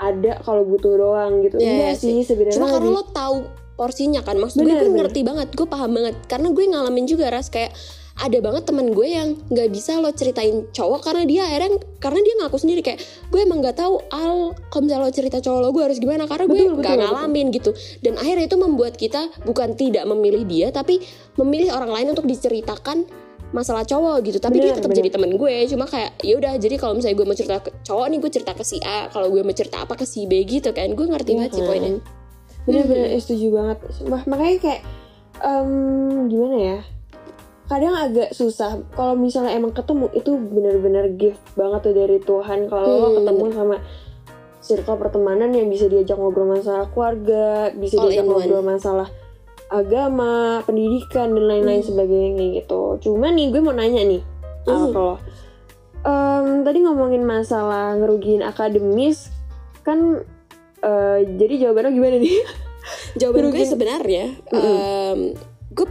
ada 0.00 0.40
kalau 0.40 0.64
butuh 0.64 0.96
doang 0.96 1.44
gitu. 1.44 1.60
Iya, 1.60 1.68
enggak 1.68 1.92
iya 1.92 2.00
sih. 2.00 2.24
sebenarnya 2.24 2.56
Cuma 2.56 2.72
karena 2.72 2.88
lo 2.88 3.04
tahu 3.12 3.36
porsinya 3.76 4.20
kan 4.24 4.36
Maksud 4.40 4.60
gue 4.60 4.68
Bener, 4.68 4.80
gue 4.80 4.88
bener. 4.88 4.98
ngerti 5.08 5.20
banget 5.24 5.48
Gue 5.52 5.68
paham 5.68 5.92
banget. 5.92 6.16
Karena 6.24 6.48
gue 6.52 6.64
ngalamin 6.64 7.04
juga 7.04 7.28
ras 7.28 7.52
Kayak 7.52 7.76
ada 8.20 8.36
banget 8.44 8.68
teman 8.68 8.92
gue 8.92 9.08
yang 9.08 9.32
nggak 9.48 9.72
bisa 9.72 9.96
lo 9.96 10.12
ceritain 10.12 10.68
cowok 10.76 11.08
karena 11.08 11.24
dia 11.24 11.42
akhirnya 11.48 11.80
karena 12.04 12.20
dia 12.20 12.34
ngaku 12.44 12.56
sendiri 12.60 12.84
kayak 12.84 13.00
gue 13.32 13.40
emang 13.40 13.64
nggak 13.64 13.80
tahu 13.80 13.96
al 14.12 14.52
kalau 14.68 14.82
misalnya 14.84 15.08
lo 15.08 15.14
cerita 15.14 15.40
cowok 15.40 15.60
lo 15.64 15.68
gue 15.72 15.84
harus 15.88 15.96
gimana? 15.96 16.28
Karena 16.28 16.44
gue 16.44 16.60
Betul, 16.60 16.84
nggak 16.84 16.96
betul, 17.00 17.06
ngalamin 17.08 17.46
gitu. 17.48 17.70
Dan 18.04 18.20
akhirnya 18.20 18.44
itu 18.44 18.56
membuat 18.60 19.00
kita 19.00 19.32
bukan 19.48 19.72
tidak 19.72 20.04
memilih 20.04 20.44
dia 20.44 20.68
tapi 20.68 21.00
memilih 21.40 21.72
orang 21.72 21.96
lain 21.96 22.12
untuk 22.12 22.28
diceritakan 22.28 23.08
masalah 23.50 23.82
cowok 23.82 24.22
gitu 24.22 24.38
tapi 24.38 24.58
dia 24.58 24.70
Bener, 24.70 24.78
tetap 24.78 24.90
bener. 24.90 24.98
jadi 25.02 25.10
teman 25.10 25.30
gue. 25.34 25.54
Cuma 25.66 25.84
kayak 25.84 26.10
ya 26.20 26.34
udah 26.36 26.52
jadi 26.56 26.74
kalau 26.76 26.94
misalnya 26.94 27.16
gue 27.18 27.26
mau 27.26 27.34
cerita 27.34 27.56
ke 27.58 27.70
cowok 27.82 28.06
nih 28.06 28.18
gue 28.18 28.30
cerita 28.30 28.52
ke 28.52 28.62
si 28.62 28.76
A. 28.80 29.08
Kalau 29.08 29.26
gue 29.28 29.42
mau 29.42 29.52
cerita 29.52 29.76
apa 29.82 29.94
ke 29.94 30.04
si 30.04 30.24
B 30.24 30.42
gitu 30.42 30.70
kan 30.70 30.88
gue 30.88 31.06
ngerti 31.06 31.30
Iya 31.30 31.36
banget 31.36 31.50
sih 31.52 31.60
kan? 31.60 31.68
poinnya. 31.68 31.92
Bener-bener 32.62 33.06
setuju 33.18 33.46
banget. 33.50 33.78
Wah, 34.06 34.22
makanya 34.24 34.56
kayak 34.60 34.80
em, 35.40 35.70
gimana 36.28 36.56
ya? 36.56 36.78
Kadang 37.66 37.94
agak 37.94 38.30
susah. 38.30 38.82
Kalau 38.90 39.14
misalnya 39.14 39.54
emang 39.54 39.70
ketemu 39.70 40.10
itu 40.12 40.30
bener-bener 40.34 41.04
gift 41.14 41.38
banget 41.54 41.80
tuh 41.82 41.94
dari 41.94 42.18
Tuhan. 42.18 42.66
Kalau 42.66 42.86
lo 42.88 43.08
Hmm, 43.08 43.16
ketemu 43.22 43.44
sama 43.50 43.76
circle 44.60 44.98
pertemanan 44.98 45.50
yang 45.50 45.66
bisa 45.66 45.86
diajak 45.86 46.14
ngobrol 46.14 46.44
masalah 46.46 46.84
keluarga 46.86 47.72
bisa 47.72 47.96
All 47.96 48.06
diajak 48.06 48.22
in 48.22 48.28
one. 48.28 48.34
ngobrol 48.44 48.64
masalah 48.66 49.08
agama 49.70 50.60
pendidikan 50.66 51.30
dan 51.30 51.44
lain-lain 51.46 51.80
Hmm. 51.80 51.88
sebagainya 51.88 52.46
gitu. 52.58 52.98
Cuma 53.00 53.30
nih 53.30 53.54
gue 53.54 53.62
mau 53.62 53.70
nanya 53.70 54.02
nih 54.02 54.22
Hmm. 54.66 54.90
kalau 54.92 55.14
em, 56.00 56.46
tadi 56.66 56.78
ngomongin 56.82 57.22
masalah 57.22 57.94
ngerugiin 57.96 58.42
akademis 58.42 59.30
kan 59.86 60.20
eh, 60.80 61.18
jadi 61.36 61.68
jawabannya 61.68 61.92
gimana 61.92 62.16
nih? 62.18 62.34
Jawaban 63.20 63.52
gue 63.52 63.64
sebenarnya 63.64 64.24
em, 64.50 65.36
gue 65.70 65.86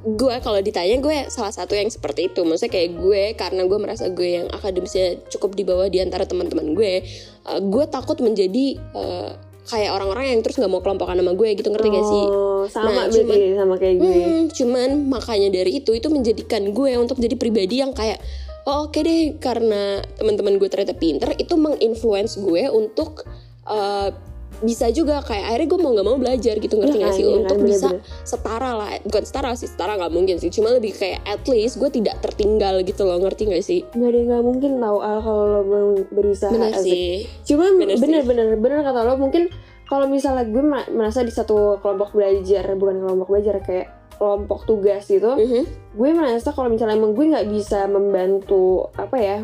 gue 0.00 0.34
kalau 0.40 0.56
ditanya 0.64 0.96
gue 0.96 1.28
salah 1.28 1.52
satu 1.52 1.76
yang 1.76 1.92
seperti 1.92 2.32
itu. 2.32 2.40
Maksudnya 2.40 2.72
kayak 2.72 2.90
gue 2.96 3.22
karena 3.36 3.62
gue 3.68 3.78
merasa 3.78 4.08
gue 4.08 4.28
yang 4.40 4.46
akademisnya 4.48 5.20
cukup 5.28 5.52
di 5.52 5.66
bawah 5.66 5.92
di 5.92 6.00
antara 6.00 6.24
teman-teman 6.24 6.72
gue 6.72 7.04
eh, 7.44 7.60
gue 7.60 7.84
takut 7.90 8.16
menjadi 8.22 8.80
eh, 8.80 9.30
kayak 9.70 9.94
orang-orang 9.94 10.34
yang 10.34 10.40
terus 10.42 10.58
nggak 10.58 10.66
mau 10.68 10.82
kelompokan 10.82 11.14
sama 11.14 11.32
gue 11.32 11.48
gitu 11.54 11.70
ngerti 11.70 11.88
gak 11.88 12.04
sih 12.04 12.24
Oh, 12.26 12.66
sama 12.66 12.90
Nah, 12.92 13.06
berarti 13.06 13.54
sama 13.54 13.74
kayak 13.78 13.96
gue. 13.96 14.10
Hmm, 14.20 14.42
cuman 14.50 14.88
makanya 15.08 15.48
dari 15.48 15.78
itu 15.78 15.94
itu 15.94 16.10
menjadikan 16.10 16.74
gue 16.74 16.92
untuk 16.98 17.16
jadi 17.16 17.38
pribadi 17.38 17.80
yang 17.80 17.94
kayak 17.94 18.18
oh 18.66 18.84
oke 18.84 18.98
deh 18.98 19.38
karena 19.38 20.02
teman-teman 20.18 20.58
gue 20.58 20.68
ternyata 20.68 20.92
pinter 20.92 21.32
itu 21.38 21.54
menginfluence 21.56 22.36
gue 22.36 22.68
untuk 22.68 23.24
eh, 23.64 24.10
bisa 24.60 24.86
juga 24.88 25.18
kayak 25.20 25.44
akhirnya 25.46 25.66
gue 25.66 25.78
mau 25.78 25.90
nggak 25.90 26.04
mau 26.04 26.16
belajar 26.16 26.54
gitu 26.54 26.74
ngerti 26.74 26.92
Iya 26.92 27.00
gak 27.00 27.06
kan, 27.06 27.16
sih 27.16 27.22
iya 27.22 27.30
kan, 27.30 27.40
untuk 27.40 27.58
bisa 27.60 27.88
bener-bener. 27.88 28.22
setara 28.22 28.70
lah 28.74 28.90
bukan 29.00 29.22
setara 29.22 29.50
sih 29.54 29.66
setara 29.66 29.92
nggak 29.94 30.12
mungkin 30.12 30.36
sih 30.36 30.50
cuma 30.50 30.68
lebih 30.70 30.92
kayak 30.92 31.18
at 31.24 31.42
least 31.44 31.74
gue 31.76 31.88
tidak 31.88 32.20
tertinggal 32.20 32.74
gitu 32.80 33.02
loh 33.02 33.18
ngerti 33.18 33.42
gak 33.46 33.62
sih 33.62 33.80
Gak 33.90 34.04
ada 34.06 34.20
nggak 34.20 34.42
mungkin 34.42 34.70
tahu 34.76 34.98
Al 34.98 35.18
kalau 35.18 35.44
lo 35.46 35.60
berusaha 36.08 36.52
asik. 36.52 36.82
sih 36.82 37.08
Cuma 37.46 37.72
Bener 37.72 37.94
sih. 37.94 38.02
bener 38.02 38.22
bener 38.22 38.46
bener 38.54 38.78
kata 38.80 39.00
lo 39.02 39.16
mungkin 39.16 39.48
kalau 39.84 40.06
misalnya 40.06 40.44
gue 40.44 40.62
merasa 40.88 41.20
di 41.20 41.30
satu 41.30 41.78
kelompok 41.78 42.12
belajar 42.12 42.62
bukan 42.74 43.00
kelompok 43.00 43.28
belajar 43.28 43.58
kayak 43.58 43.88
kelompok 44.12 44.62
tugas 44.62 45.02
gitu 45.04 45.32
Mhm. 45.32 45.62
gue 45.90 46.10
merasa 46.12 46.50
kalau 46.50 46.68
misalnya 46.68 46.94
emang 46.94 47.10
gue 47.10 47.26
nggak 47.26 47.48
bisa 47.48 47.88
membantu 47.88 48.92
apa 48.92 49.16
ya 49.16 49.38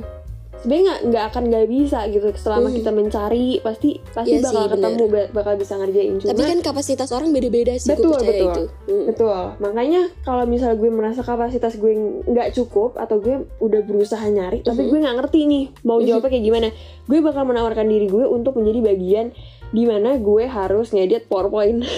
sebenarnya 0.58 0.94
nggak 1.04 1.24
akan 1.28 1.42
nggak 1.46 1.66
bisa 1.66 1.98
gitu 2.06 2.26
selama 2.34 2.68
Mhm. 2.68 2.74
kita 2.74 2.90
mencari 2.90 3.46
pasti 3.60 3.90
pasti 4.08 4.32
sih, 4.32 4.42
bakal 4.42 4.62
bener. 4.62 4.72
ketemu 4.72 5.04
ba- 5.06 5.30
bakal 5.32 5.54
bisa 5.54 5.74
ngerjain 5.74 6.12
cuma 6.16 6.28
Tapi 6.28 6.42
kan 6.44 6.58
kapasitas 6.60 7.08
orang 7.10 7.30
beda-beda 7.30 7.72
sih, 7.74 7.88
gue 7.88 7.96
Betul, 7.96 8.12
percaya 8.12 8.32
betul. 8.32 8.50
itu. 8.50 8.64
Mm. 8.86 9.04
betul 9.06 9.42
makanya 9.58 10.00
kalau 10.20 10.44
misalnya 10.44 10.76
gue 10.76 10.90
merasa 10.90 11.20
kapasitas 11.20 11.72
gue 11.74 11.92
nggak 12.24 12.48
cukup 12.52 12.96
atau 12.96 13.16
gue 13.16 13.36
udah 13.58 13.80
berusaha 13.80 14.26
nyari 14.26 14.60
tapi 14.60 14.80
Mhm. 14.80 14.88
gue 14.88 14.98
nggak 15.00 15.16
ngerti 15.16 15.40
nih 15.44 15.64
mau 15.82 15.98
Mhm. 15.98 16.06
jawabnya 16.06 16.30
kayak 16.30 16.44
gimana 16.44 16.68
gue 17.04 17.18
bakal 17.20 17.42
menawarkan 17.44 17.86
diri 17.86 18.06
gue 18.06 18.24
untuk 18.24 18.52
menjadi 18.54 18.80
bagian 18.84 19.26
di 19.68 19.82
mana 19.82 20.16
gue 20.16 20.44
harus 20.44 20.90
ngedit 20.90 21.26
powerpoint 21.26 21.82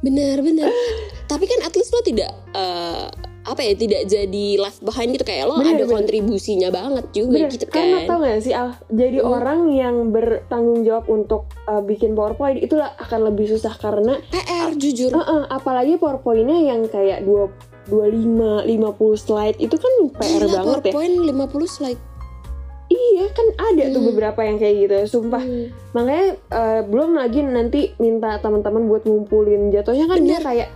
Benar, 0.00 0.40
benar. 0.40 0.72
Tapi 1.26 1.44
kan 1.44 1.60
at 1.60 1.76
least 1.76 1.92
lo 1.92 2.00
tidak 2.00 2.32
eh, 2.50 3.06
apa 3.42 3.60
ya 3.62 3.72
tidak 3.72 4.04
jadi 4.04 4.46
left 4.56 4.80
behind 4.80 5.10
gitu 5.10 5.22
kayak 5.22 5.44
lo 5.44 5.56
Bener, 5.56 5.72
ada 5.74 5.82
bener. 5.82 5.94
kontribusinya 5.94 6.68
banget 6.68 7.04
juga 7.10 7.36
Bener, 7.38 7.50
gitu 7.50 7.64
karena 7.66 7.96
kan. 7.96 8.06
tau 8.06 8.18
gak 8.20 8.40
sih 8.40 8.52
Al, 8.52 8.68
jadi 8.86 9.18
Hmm. 9.18 9.32
orang 9.32 9.60
yang 9.70 9.96
bertanggung 10.08 10.80
jawab 10.82 11.04
untuk 11.06 11.40
uh, 11.64 11.80
bikin 11.80 12.12
powerpoint 12.12 12.58
itulah 12.58 12.92
akan 12.96 13.20
lebih 13.26 13.48
susah 13.48 13.72
karena 13.74 14.20
PR 14.28 14.74
jujur. 14.74 15.08
uh-uh, 15.10 15.48
apalagi 15.48 15.96
powerpointnya 15.96 16.58
yang 16.62 16.84
kayak 16.86 17.22
2 17.22 17.48
25 17.88 18.68
50 18.68 18.68
slide 19.18 19.56
itu 19.58 19.74
kan 19.74 19.92
PR 20.14 20.42
Gila, 20.42 20.54
banget 20.54 20.78
ya 20.78 20.92
PowerPoint 20.92 21.14
50 21.24 21.66
slide. 21.66 22.00
iya 22.88 23.24
kan 23.30 23.46
ada 23.56 23.84
tuh 23.88 24.00
Hmm. 24.00 24.08
beberapa 24.10 24.40
yang 24.42 24.56
kayak 24.56 24.76
gitu 24.80 24.96
sumpah 25.08 25.40
Hmm. 25.40 25.70
makanya 25.92 26.26
uh, 26.50 26.80
belum 26.84 27.14
lagi 27.14 27.40
nanti 27.40 27.80
minta 27.96 28.36
teman-teman 28.36 28.84
buat 28.84 29.02
ngumpulin 29.02 29.70
jatuhnya 29.70 30.06
kan 30.06 30.18
dia 30.18 30.36
Bener. 30.36 30.42
kayak 30.42 30.68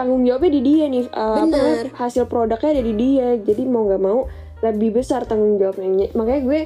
tanggung 0.00 0.24
jawabnya 0.24 0.56
di 0.56 0.62
dia 0.64 0.84
nih 0.88 1.04
uh, 1.12 1.44
apa 1.44 1.52
Bener. 1.52 1.84
hasil 1.92 2.24
produknya 2.24 2.72
ada 2.72 2.82
di 2.82 2.94
dia. 2.96 3.36
Jadi 3.36 3.62
mau 3.68 3.84
nggak 3.84 4.00
mau 4.00 4.24
lebih 4.64 4.96
besar 4.96 5.28
tanggung 5.28 5.60
jawabnya. 5.60 6.08
Makanya 6.16 6.40
gue 6.40 6.60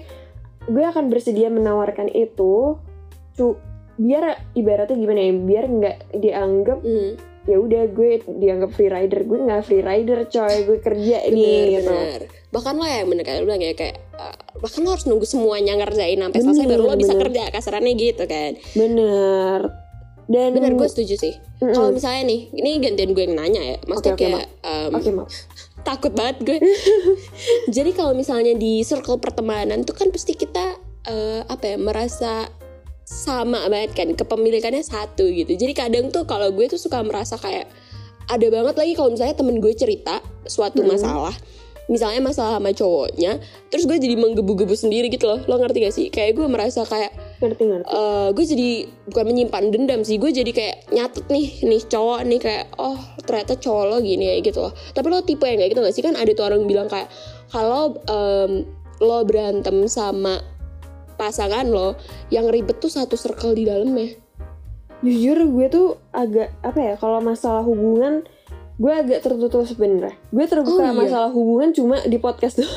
gue 0.71 0.85
akan 0.87 1.11
bersedia 1.11 1.51
menawarkan 1.51 2.07
itu 2.09 2.79
cu 3.35 3.59
biar 3.95 4.55
ibaratnya 4.55 4.95
gimana 4.95 5.21
ya 5.21 5.33
biar 5.35 5.65
nggak 5.67 5.97
dianggap 6.19 6.79
Hmm. 6.83 7.15
ya 7.45 7.61
udah 7.61 7.83
gue 7.93 8.25
dianggap 8.25 8.71
free 8.73 8.89
rider. 8.89 9.21
Gue 9.27 9.39
nggak 9.43 9.63
free 9.67 9.83
rider 9.83 10.25
coy. 10.25 10.55
Gue 10.65 10.79
kerja 10.81 11.19
nih 11.29 11.83
gitu. 11.83 11.91
Bener, 11.93 12.21
bahkan 12.49 12.79
lo 12.79 12.87
yang 12.87 13.11
bener 13.11 13.23
kayak 13.27 13.39
lo 13.43 13.51
bilang 13.51 13.61
ya 13.61 13.75
kayak 13.75 13.99
uh, 14.15 14.33
bahkan 14.63 14.81
lo 14.87 14.95
harus 14.95 15.05
nunggu 15.05 15.27
semuanya 15.27 15.75
ngerjain 15.77 16.23
sampai 16.23 16.39
selesai 16.41 16.65
Bener, 16.65 16.79
baru 16.79 16.83
lo 16.87 16.95
bisa 16.97 17.13
bener. 17.13 17.23
kerja 17.27 17.43
kasarannya 17.51 17.93
gitu 17.99 18.25
kan. 18.25 18.51
Bener 18.73 19.84
dan 20.25 20.57
bener 20.57 20.73
gue 20.75 20.89
setuju 20.89 21.15
sih. 21.21 21.35
Mm-mm. 21.61 21.73
kalau 21.73 21.91
misalnya 21.93 22.23
nih 22.29 22.41
ini 22.53 22.71
gantian 22.81 23.11
gue 23.13 23.25
yang 23.25 23.37
nanya 23.37 23.63
ya. 23.63 23.77
Maksudnya 23.85 24.15
Oke, 24.15 24.25
oke, 24.25 24.33
kayak 24.33 24.47
um, 24.65 24.91
oke 24.97 25.11
maaf 25.13 25.31
takut 25.85 26.13
banget 26.17 26.37
gue 26.41 26.59
jadi 27.77 27.93
kalau 27.93 28.17
misalnya 28.17 28.57
di 28.57 28.81
circle 28.81 29.21
pertemanan 29.21 29.85
tuh 29.85 29.93
kan 29.93 30.09
pasti 30.09 30.33
kita 30.33 30.81
eh, 31.05 31.45
apa 31.45 31.65
ya 31.65 31.77
merasa 31.77 32.49
sama 33.05 33.69
banget 33.69 33.93
kan. 33.93 34.09
Kepemilikannya 34.17 34.81
satu 34.81 35.29
gitu. 35.29 35.53
Jadi 35.53 35.77
kadang 35.77 36.09
tuh 36.09 36.25
kalau 36.25 36.49
gue 36.57 36.65
tuh 36.73 36.81
suka 36.81 37.05
merasa 37.05 37.37
kayak 37.37 37.69
ada 38.33 38.47
banget 38.49 38.75
lagi 38.81 38.93
kalau 38.97 39.13
misalnya 39.13 39.37
temen 39.37 39.61
gue 39.61 39.73
cerita 39.77 40.25
suatu 40.49 40.81
Hmm. 40.81 40.97
masalah. 40.97 41.37
Misalnya 41.85 42.25
masalah 42.25 42.57
sama 42.57 42.73
cowoknya 42.73 43.45
terus 43.69 43.85
gue 43.85 44.01
jadi 44.01 44.17
menggebu-gebu 44.17 44.73
sendiri 44.73 45.13
gitu 45.13 45.29
loh. 45.29 45.45
Lo 45.45 45.61
ngerti 45.61 45.85
gak 45.85 45.93
sih? 45.95 46.07
Kayak 46.09 46.41
gue 46.41 46.47
merasa 46.49 46.89
kayak 46.89 47.13
ngerti 47.43 47.63
ngerti. 47.67 47.87
Eh 47.91 48.29
gue 48.33 48.45
jadi 48.45 48.71
bukan 49.11 49.25
menyimpan 49.27 49.65
dendam 49.75 50.01
sih 50.03 50.17
gue 50.19 50.31
jadi 50.31 50.51
kayak 50.55 50.77
nyatet 50.95 51.25
nih 51.31 51.47
nih 51.67 51.83
cowok 51.87 52.21
nih 52.27 52.41
kayak 52.41 52.65
oh 52.79 52.99
ternyata 53.27 53.59
cowok 53.59 53.85
lo 53.91 53.97
gini 53.99 54.25
ya 54.31 54.35
gitu 54.41 54.59
loh. 54.63 54.73
Tapi 54.93 55.07
lo 55.11 55.23
tipe 55.23 55.45
yang 55.45 55.59
kayak 55.59 55.71
gitu 55.75 55.81
gak 55.83 55.95
sih? 55.95 56.05
Kan 56.05 56.15
ada 56.15 56.31
tuh 56.31 56.45
orang 56.47 56.63
bilang 56.65 56.87
kayak 56.87 57.11
kalau 57.51 57.99
em, 58.07 58.65
lo 59.03 59.19
berantem 59.27 59.87
sama 59.91 60.39
pasangan 61.15 61.67
lo 61.67 61.95
yang 62.31 62.51
ribet 62.51 62.79
tuh 62.79 62.91
satu 62.91 63.15
circle 63.15 63.55
di 63.55 63.67
dalamnya. 63.67 64.19
Jujur 65.05 65.37
gue 65.53 65.67
tuh 65.69 65.89
agak 66.17 66.55
apa 66.65 66.81
ya 66.81 66.95
kalau 66.97 67.21
masalah 67.21 67.61
hubungan 67.61 68.25
gue 68.75 68.91
agak 68.91 69.23
tertutup 69.23 69.63
sebenarnya 69.63 70.19
gue 70.35 70.45
terbuka 70.51 70.83
Oh, 70.83 70.91
iya. 70.91 70.97
masalah 70.99 71.31
hubungan 71.31 71.71
cuma 71.71 72.03
di 72.03 72.19
podcast 72.19 72.59
tuh 72.59 72.71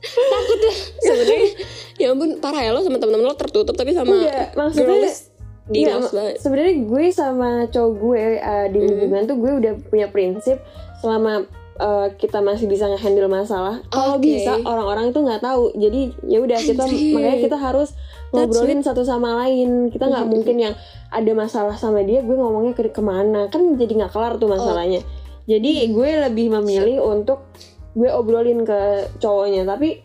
takut 0.00 0.60
ya 0.66 0.72
sebenarnya 1.04 1.48
ya 1.96 2.06
ampun 2.10 2.30
parah 2.38 2.60
ya 2.60 2.70
lo 2.72 2.80
sama 2.80 2.96
temen-temen 2.96 3.26
lo 3.26 3.36
tertutup 3.36 3.74
tapi 3.74 3.92
sama 3.92 4.10
enggak 4.10 4.56
maksudnya 4.56 4.88
girls 4.98 5.28
di 5.70 5.86
Iya, 5.86 6.02
banget. 6.02 6.42
sebenarnya 6.42 6.74
gue 6.82 7.04
sama 7.14 7.50
cowok 7.70 7.92
gue 7.94 8.22
uh, 8.36 8.66
di 8.66 8.78
Mhm. 8.80 8.88
hubungan 8.90 9.22
tuh 9.24 9.36
gue 9.38 9.52
udah 9.54 9.72
punya 9.86 10.06
prinsip 10.10 10.58
selama 10.98 11.46
uh, 11.78 12.10
kita 12.12 12.42
masih 12.42 12.66
bisa 12.66 12.90
ngehandle 12.90 13.30
masalah 13.30 13.78
kalau 13.86 14.18
bisa 14.18 14.58
orang-orang 14.60 15.14
itu 15.14 15.22
nggak 15.22 15.38
tahu. 15.38 15.70
Jadi 15.72 16.00
ya 16.26 16.42
udah 16.42 16.58
kita 16.58 16.82
makanya 16.82 17.38
kita 17.38 17.54
harus 17.56 17.94
ngobrolin 18.30 18.82
satu 18.82 19.06
sama 19.06 19.46
lain. 19.46 19.88
Kita 19.88 20.10
nggak 20.10 20.26
Mhm. 20.26 20.32
mungkin 20.34 20.56
yang 20.58 20.74
ada 21.06 21.32
masalah 21.32 21.78
sama 21.78 22.02
dia 22.02 22.18
gue 22.18 22.34
ngomongnya 22.34 22.74
ke 22.74 22.90
ke 22.90 23.00
mana. 23.00 23.46
Kan 23.46 23.78
jadi 23.78 23.94
nggak 23.94 24.10
kelar 24.10 24.42
tuh 24.42 24.50
masalahnya. 24.50 25.06
Jadi 25.46 25.86
Mhm. 25.86 25.94
gue 25.94 26.10
lebih 26.26 26.46
memilih 26.50 26.98
untuk 27.00 27.46
gue 27.94 28.10
obrolin 28.10 28.62
ke 28.62 29.10
cowoknya 29.18 29.66
tapi 29.66 30.02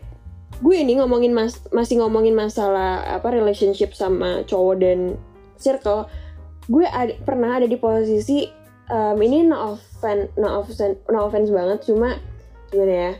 gue 0.63 0.76
ini 0.76 0.98
ngomongin 0.98 1.36
mas 1.36 1.60
masih 1.69 2.00
ngomongin 2.00 2.34
masalah 2.34 3.04
apa 3.06 3.28
relationship 3.30 3.91
sama 3.91 4.41
cowok 4.48 4.76
dan 4.80 5.00
circle 5.60 6.08
gue 6.65 6.86
ada, 6.88 7.13
pernah 7.21 7.60
ada 7.60 7.67
di 7.67 7.78
posisi 7.78 8.48
um, 8.89 9.19
ini 9.19 9.45
no 9.45 9.76
offense 9.78 10.32
no 10.39 10.63
offense 10.63 10.98
no 11.12 11.30
offense 11.30 11.52
banget 11.52 11.84
cuma 11.86 12.17
gimana 12.71 12.93
ya 12.93 13.12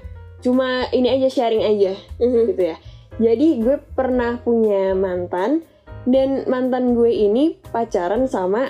cuma 0.42 0.68
ini 0.90 1.08
aja 1.12 1.28
sharing 1.30 1.62
aja 1.62 1.94
Mhm. 2.18 2.42
gitu 2.56 2.64
ya 2.74 2.78
jadi 3.16 3.48
gue 3.62 3.78
pernah 3.94 4.42
punya 4.42 4.96
mantan 4.98 5.62
dan 6.06 6.46
mantan 6.46 6.94
gue 6.94 7.10
ini 7.10 7.58
pacaran 7.70 8.26
sama 8.26 8.70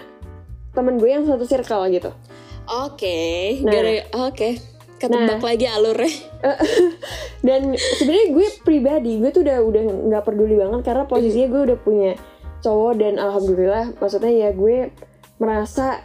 temen 0.75 0.99
gue 0.99 1.09
yang 1.09 1.23
satu 1.23 1.45
circle 1.47 1.87
gitu 1.91 2.11
oke 2.67 3.19
Nah. 3.63 3.71
gara 3.71 3.93
oke 4.27 4.74
ketebak 5.07 5.41
lagi 5.41 5.65
alurnya 5.67 6.13
dan 7.47 7.61
sebenarnya 7.73 8.27
gue 8.31 8.47
pribadi 8.61 9.11
gue 9.17 9.29
tuh 9.29 9.41
udah 9.41 9.57
udah 9.61 9.81
nggak 10.07 10.23
peduli 10.23 10.55
banget 10.55 10.81
karena 10.83 11.03
posisinya 11.03 11.47
gue 11.47 11.61
udah 11.63 11.77
punya 11.77 12.11
cowok 12.59 12.93
dan 12.95 13.13
alhamdulillah 13.15 13.93
maksudnya 13.95 14.31
ya 14.31 14.49
gue 14.51 14.89
merasa 15.35 16.01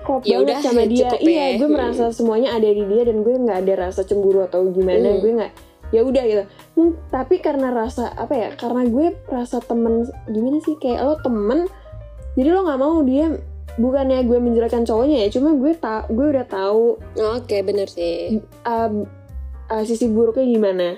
klop 0.00 0.22
Ya 0.22 0.38
banget 0.38 0.46
udah, 0.46 0.58
sama 0.60 0.80
ya 0.80 0.86
dia 0.86 1.08
iya 1.18 1.44
ya. 1.48 1.56
gue 1.56 1.66
Hmm. 1.66 1.74
merasa 1.74 2.04
semuanya 2.10 2.50
ada 2.52 2.66
di 2.66 2.82
dia 2.84 3.02
dan 3.02 3.20
gue 3.20 3.34
nggak 3.36 3.58
ada 3.62 3.74
rasa 3.84 4.02
cemburu 4.02 4.42
atau 4.42 4.66
gimana 4.66 5.02
Hmm. 5.08 5.20
gue 5.20 5.32
nggak 5.34 5.52
ya 5.88 6.00
udah 6.02 6.24
gitu 6.24 6.44
Hmm, 6.74 6.92
tapi 7.08 7.38
karena 7.38 7.70
rasa 7.70 8.10
apa 8.12 8.34
ya 8.34 8.48
karena 8.52 8.84
gue 8.84 9.06
rasa 9.26 9.58
temen 9.60 10.02
gimana 10.26 10.58
sih 10.60 10.74
kayak 10.76 11.00
lo 11.00 11.14
temen 11.18 11.70
jadi 12.34 12.48
lo 12.50 12.60
nggak 12.62 12.80
mau 12.80 13.00
dia 13.00 13.32
bukannya 13.76 14.24
gue 14.24 14.38
menjelekkan 14.40 14.88
cowoknya 14.88 15.24
ya 15.24 15.28
cuma 15.28 15.52
gue 15.52 15.72
tak 15.76 16.08
gue 16.08 16.26
udah 16.32 16.46
tahu 16.48 16.96
oke 17.16 17.56
bener 17.60 17.88
sih. 17.88 18.40
um, 18.64 19.04
uh, 19.68 19.82
sisi 19.84 20.08
buruknya 20.08 20.46
gimana. 20.48 20.88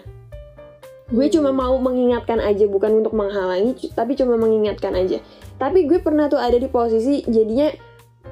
Gue 1.08 1.26
Hmm. 1.32 1.34
cuma 1.40 1.50
mau 1.56 1.74
mengingatkan 1.80 2.36
aja 2.36 2.68
bukan 2.68 3.00
untuk 3.00 3.16
menghalangi 3.16 3.74
tapi 3.96 4.14
cuma 4.14 4.36
mengingatkan 4.36 4.92
aja. 4.94 5.18
Tapi 5.58 5.88
gue 5.88 5.98
pernah 5.98 6.28
tuh 6.30 6.38
ada 6.38 6.54
di 6.54 6.68
posisi 6.68 7.24
jadinya 7.26 7.72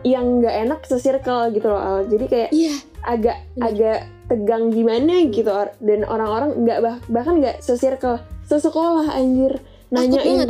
yang 0.05 0.39
nggak 0.39 0.55
enak 0.69 0.81
sesirkel 0.85 1.51
gitu 1.57 1.73
loh 1.73 1.81
Al. 1.81 1.99
jadi 2.07 2.25
kayak 2.29 2.51
iya. 2.53 2.75
agak 3.03 3.43
Bener. 3.57 3.65
agak 3.65 3.99
tegang 4.29 4.65
gimana 4.69 5.25
gitu 5.33 5.51
dan 5.81 6.01
orang-orang 6.05 6.51
nggak 6.63 6.79
bah- 6.85 7.03
bahkan 7.09 7.41
nggak 7.41 7.65
sesirkel 7.65 8.21
sesekolah 8.47 9.09
anjir. 9.11 9.59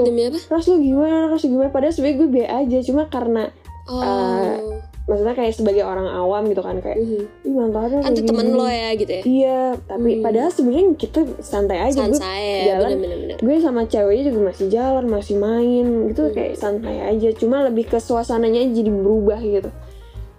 Demi 0.04 0.22
apa? 0.32 0.38
Ras 0.48 0.64
lu 0.66 0.80
gimana? 0.80 1.28
Ras 1.28 1.44
lu 1.44 1.50
gimana? 1.52 1.68
Padahal 1.70 1.92
sebenarnya 1.92 2.16
gue 2.18 2.28
be 2.32 2.42
aja 2.48 2.78
cuma 2.88 3.02
karena 3.12 3.52
oh 3.86 4.02
Eh, 4.02 4.58
maksudnya 5.06 5.34
kayak 5.34 5.54
sebagai 5.54 5.82
orang 5.82 6.04
awam 6.04 6.50
gitu 6.50 6.58
kan 6.60 6.82
kayak 6.82 6.98
ih 6.98 7.22
mantannya 7.46 8.02
kan 8.02 8.10
tuh 8.10 8.26
temen 8.26 8.42
gini." 8.44 8.58
lo 8.58 8.66
ya 8.66 8.90
gitu 8.92 9.12
ya 9.12 9.22
Iya, 9.22 9.60
tapi 9.86 10.10
Hmm. 10.12 10.22
padahal 10.22 10.50
sebenarnya 10.50 10.84
kita 10.96 11.20
santai 11.40 11.78
aja. 11.80 11.94
Gue, 12.02 12.18
santai 12.18 12.42
ya 12.42 12.64
jalan. 12.74 12.90
bener-bener 12.98 13.36
gue 13.38 13.56
sama 13.62 13.82
ceweknya 13.84 14.24
juga 14.26 14.40
masih 14.50 14.66
jalan, 14.66 15.04
masih 15.06 15.36
main, 15.36 15.86
gitu 16.10 16.22
Hmm. 16.24 16.34
kayak 16.34 16.54
santai 16.56 16.96
aja. 17.06 17.28
Cuma 17.32 17.62
lebih 17.62 17.86
ke 17.86 17.98
suasananya 17.98 18.66
jadi 18.66 18.90
berubah 18.90 19.38
gitu, 19.38 19.70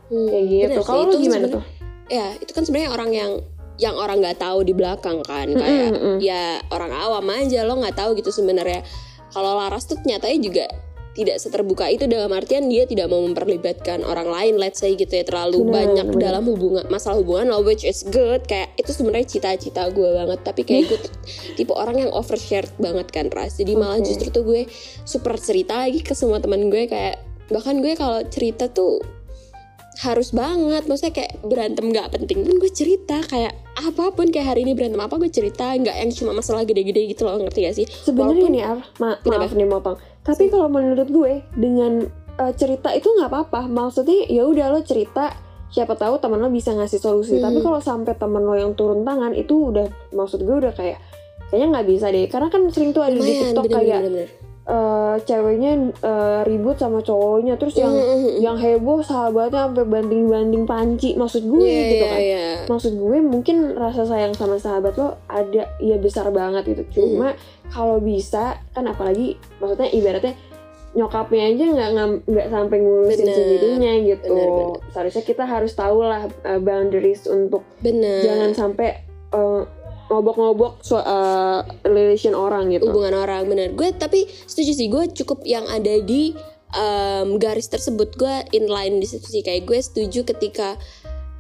Hmm, 0.08 0.28
kayak 0.28 0.46
gitu. 0.46 0.68
bener. 0.76 0.84
Kalau 0.84 1.04
Itu 1.06 1.16
lu 1.16 1.24
gimana 1.24 1.46
tuh? 1.50 1.64
ya 2.08 2.28
itu 2.36 2.52
kan 2.52 2.64
sebenarnya 2.64 2.92
orang 2.92 3.12
yang 3.12 3.32
yang 3.78 3.94
orang 3.94 4.18
nggak 4.18 4.36
tahu 4.38 4.64
di 4.64 4.74
belakang 4.74 5.20
kan 5.22 5.48
kayak 5.48 5.92
mm-mm. 5.94 6.18
ya 6.18 6.60
orang 6.68 6.90
awam 6.90 7.24
aja 7.30 7.62
lo 7.62 7.78
nggak 7.78 7.94
tahu 7.94 8.16
gitu 8.16 8.32
sebenarnya 8.34 8.82
kalau 9.30 9.54
Laras 9.54 9.86
tuh 9.86 9.96
nyatanya 10.02 10.40
juga 10.42 10.66
tidak 11.18 11.42
seterbuka 11.42 11.90
itu 11.90 12.06
dalam 12.06 12.30
artian 12.30 12.70
dia 12.70 12.86
tidak 12.86 13.10
mau 13.10 13.18
memperlibatkan 13.20 14.06
orang 14.06 14.30
lain 14.30 14.54
let's 14.56 14.78
say 14.78 14.94
gitu 14.94 15.10
ya 15.10 15.26
terlalu 15.26 15.66
Bener, 15.66 15.74
banyak 15.74 16.08
bener. 16.08 16.22
dalam 16.22 16.44
hubungan 16.46 16.86
masalah 16.88 17.18
hubungan 17.18 17.50
lo 17.50 17.66
which 17.66 17.82
is 17.82 18.06
good. 18.06 18.46
Kayak 18.46 18.78
itu 18.78 18.94
sebenarnya 18.94 19.26
cita-cita 19.28 19.90
gue 19.90 20.10
banget 20.14 20.40
tapi 20.42 20.62
kayak 20.62 20.86
gue 20.90 21.00
tipe 21.54 21.74
orang 21.74 21.98
yang 22.00 22.12
overshare 22.14 22.70
banget 22.78 23.10
kan 23.10 23.28
ras. 23.28 23.58
Jadi 23.58 23.74
malah 23.74 23.98
justru 24.00 24.30
tuh 24.30 24.46
gue 24.46 24.70
super 25.04 25.34
cerita 25.36 25.74
lagi 25.76 26.00
ke 26.00 26.14
semua 26.14 26.38
teman 26.38 26.70
gue 26.70 26.86
kayak 26.86 27.18
bahkan 27.48 27.82
gue 27.82 27.98
kalau 27.98 28.22
cerita 28.28 28.70
tuh 28.70 29.02
harus 29.98 30.30
banget. 30.30 30.86
Maksudnya 30.86 31.14
kayak 31.16 31.42
berantem 31.42 31.90
nggak 31.90 32.14
penting 32.14 32.46
pun 32.46 32.56
gue 32.56 32.70
cerita 32.70 33.18
kayak 33.24 33.50
apa 33.74 34.10
pun 34.10 34.30
kayak 34.30 34.54
hari 34.54 34.62
ini 34.62 34.74
berantem 34.74 34.98
apa 34.98 35.18
gue 35.18 35.30
cerita 35.30 35.74
nggak 35.74 35.96
yang 35.96 36.12
cuma 36.12 36.34
masalah 36.34 36.62
gede-gede 36.62 37.10
gitu 37.10 37.26
loh 37.26 37.38
ngerti 37.38 37.60
gak 37.64 37.76
sih? 37.76 37.86
Sebenarnya 37.86 38.48
nih 38.48 38.64
Al, 38.64 38.80
ma- 38.98 39.18
Kenapa? 39.18 39.42
maaf 39.44 39.54
nih 39.54 39.66
Mopang 39.66 39.98
tapi 40.28 40.52
kalau 40.52 40.68
menurut 40.68 41.08
gue 41.08 41.40
dengan 41.56 42.04
uh, 42.36 42.52
cerita 42.52 42.92
itu 42.92 43.08
nggak 43.08 43.32
apa-apa 43.32 43.72
maksudnya 43.72 44.28
ya 44.28 44.44
udah 44.44 44.76
lo 44.76 44.84
cerita 44.84 45.32
siapa 45.72 45.96
tahu 45.96 46.20
teman 46.20 46.44
lo 46.44 46.52
bisa 46.52 46.76
ngasih 46.76 47.00
solusi 47.00 47.40
Hmm. 47.40 47.48
tapi 47.48 47.60
kalau 47.64 47.80
sampai 47.80 48.12
teman 48.20 48.44
lo 48.44 48.60
yang 48.60 48.76
turun 48.76 49.08
tangan 49.08 49.32
itu 49.32 49.72
udah 49.72 49.88
maksud 50.12 50.44
gue 50.44 50.56
udah 50.68 50.76
kayak 50.76 51.00
kayaknya 51.48 51.68
nggak 51.80 51.88
bisa 51.88 52.06
deh 52.12 52.28
karena 52.28 52.48
kan 52.52 52.62
sering 52.72 52.92
tuh 52.92 53.04
ada 53.08 53.16
di 53.16 53.24
lumayan 53.24 53.56
TikTok 53.56 53.66
bener, 53.72 53.78
kayak 53.80 54.00
bener, 54.04 54.12
bener. 54.12 54.30
Uh, 54.68 55.16
ceweknya 55.24 55.96
uh, 56.04 56.44
ribut 56.44 56.78
sama 56.78 57.00
cowoknya 57.02 57.56
terus 57.56 57.80
yang 57.80 57.90
Mm, 57.90 58.04
mm, 58.04 58.20
mm. 58.20 58.34
yang 58.44 58.58
heboh 58.60 59.00
sahabatnya 59.02 59.72
sampai 59.72 59.86
banding-banding 59.88 60.64
panci 60.68 61.16
maksud 61.16 61.48
gue 61.48 61.64
Iya, 61.64 61.80
gitu 61.82 61.96
iya, 61.96 62.08
kan 62.12 62.20
iya. 62.22 62.46
maksud 62.68 62.94
gue 63.00 63.18
mungkin 63.24 63.58
rasa 63.74 64.04
sayang 64.04 64.36
sama 64.36 64.60
sahabat 64.60 64.94
lo 65.00 65.18
ada 65.32 65.72
ya 65.80 65.98
besar 65.98 66.30
banget 66.30 66.76
gitu 66.76 66.84
cuma 67.02 67.34
kalau 67.72 67.98
bisa 68.04 68.60
kan 68.76 68.86
apalagi 68.86 69.40
maksudnya 69.64 69.90
ibaratnya 69.96 70.36
nyokapnya 70.98 71.54
aja 71.54 71.64
nggak 71.78 71.90
nggak 72.26 72.48
sampai 72.50 72.78
ngurusin 72.82 73.28
Bener. 73.28 73.36
segitunya 73.38 73.92
gitu 74.16 74.34
Bener, 74.34 74.50
bener. 74.50 74.78
seharusnya 74.94 75.24
kita 75.24 75.44
harus 75.46 75.72
tahu 75.78 75.98
lah 76.02 76.26
uh, 76.48 76.60
boundaries 76.60 77.24
untuk 77.30 77.62
bener 77.84 78.24
jangan 78.26 78.52
sampai 78.56 79.06
uh, 79.36 79.62
ngobok-ngobok 80.08 80.80
so, 80.82 80.98
uh, 80.98 81.62
relation 81.84 82.32
orang 82.32 82.72
gitu. 82.72 82.88
Hubungan 82.88 83.16
orang 83.16 83.44
bener. 83.48 83.76
Gue 83.76 83.92
tapi 83.92 84.24
setuju 84.48 84.72
sih 84.72 84.88
gue 84.88 85.12
cukup 85.12 85.44
yang 85.44 85.68
ada 85.68 86.00
di 86.00 86.32
em, 86.72 87.36
garis 87.36 87.68
tersebut. 87.68 88.16
Gue 88.16 88.44
inline 88.52 89.00
di 89.00 89.08
situ 89.08 89.28
sih. 89.28 89.44
Kayak 89.44 89.68
gue 89.68 89.80
setuju 89.80 90.24
ketika 90.24 90.80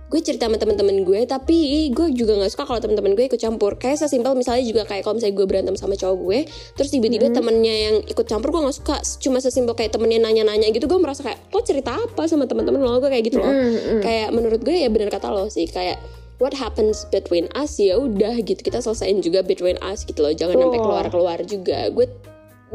gue 0.08 0.24
cerita 0.24 0.48
sama 0.48 0.56
teman-teman 0.56 1.04
gue 1.04 1.28
tapi 1.28 1.92
gue 1.92 2.08
juga 2.16 2.40
nggak 2.40 2.56
suka 2.56 2.64
kalau 2.64 2.80
teman-teman 2.80 3.12
gue 3.12 3.28
ikut 3.28 3.40
campur. 3.40 3.76
Kayak 3.76 4.08
sesimpel 4.08 4.40
misalnya 4.40 4.64
juga 4.64 4.88
kayak 4.88 5.04
kalau 5.04 5.20
misalnya 5.20 5.36
gue 5.36 5.46
berantem 5.52 5.76
sama 5.76 6.00
cowok 6.00 6.18
gue 6.24 6.40
terus 6.80 6.90
tiba-tiba 6.96 7.28
Mhm. 7.28 7.36
temennya 7.36 7.76
yang 7.76 7.96
ikut 8.08 8.24
campur 8.24 8.56
gue 8.56 8.62
nggak 8.68 8.78
suka. 8.84 8.96
Cuma 9.20 9.44
sesimpel 9.44 9.76
kayak 9.76 9.92
temennya 9.92 10.24
nanya-nanya 10.24 10.72
gitu 10.72 10.88
gue 10.88 11.00
merasa 11.00 11.28
kayak 11.28 11.52
lo 11.52 11.60
cerita 11.60 11.92
apa 11.92 12.24
sama 12.24 12.48
teman-teman 12.48 12.80
lo? 12.80 13.04
Gue 13.04 13.12
kayak 13.12 13.26
gitu 13.28 13.44
loh. 13.44 13.52
Mm, 13.52 14.00
mm. 14.00 14.02
kayak 14.04 14.28
menurut 14.32 14.60
gue 14.64 14.76
ya 14.80 14.88
benar 14.88 15.12
kata 15.12 15.28
lo 15.28 15.52
sih. 15.52 15.68
Kayak 15.68 16.00
what 16.38 16.54
happens 16.54 17.06
between 17.10 17.50
us 17.58 17.78
ya 17.78 17.98
udah 17.98 18.38
gitu. 18.42 18.60
Kita 18.62 18.82
selesaiin 18.82 19.22
juga 19.22 19.42
between 19.42 19.78
us 19.82 20.06
gitu 20.06 20.22
loh. 20.22 20.34
Jangan 20.34 20.58
sampai 20.58 20.80
Betul. 20.80 20.86
keluar 20.86 21.06
keluar 21.10 21.40
juga. 21.46 21.80
Gue 21.94 22.06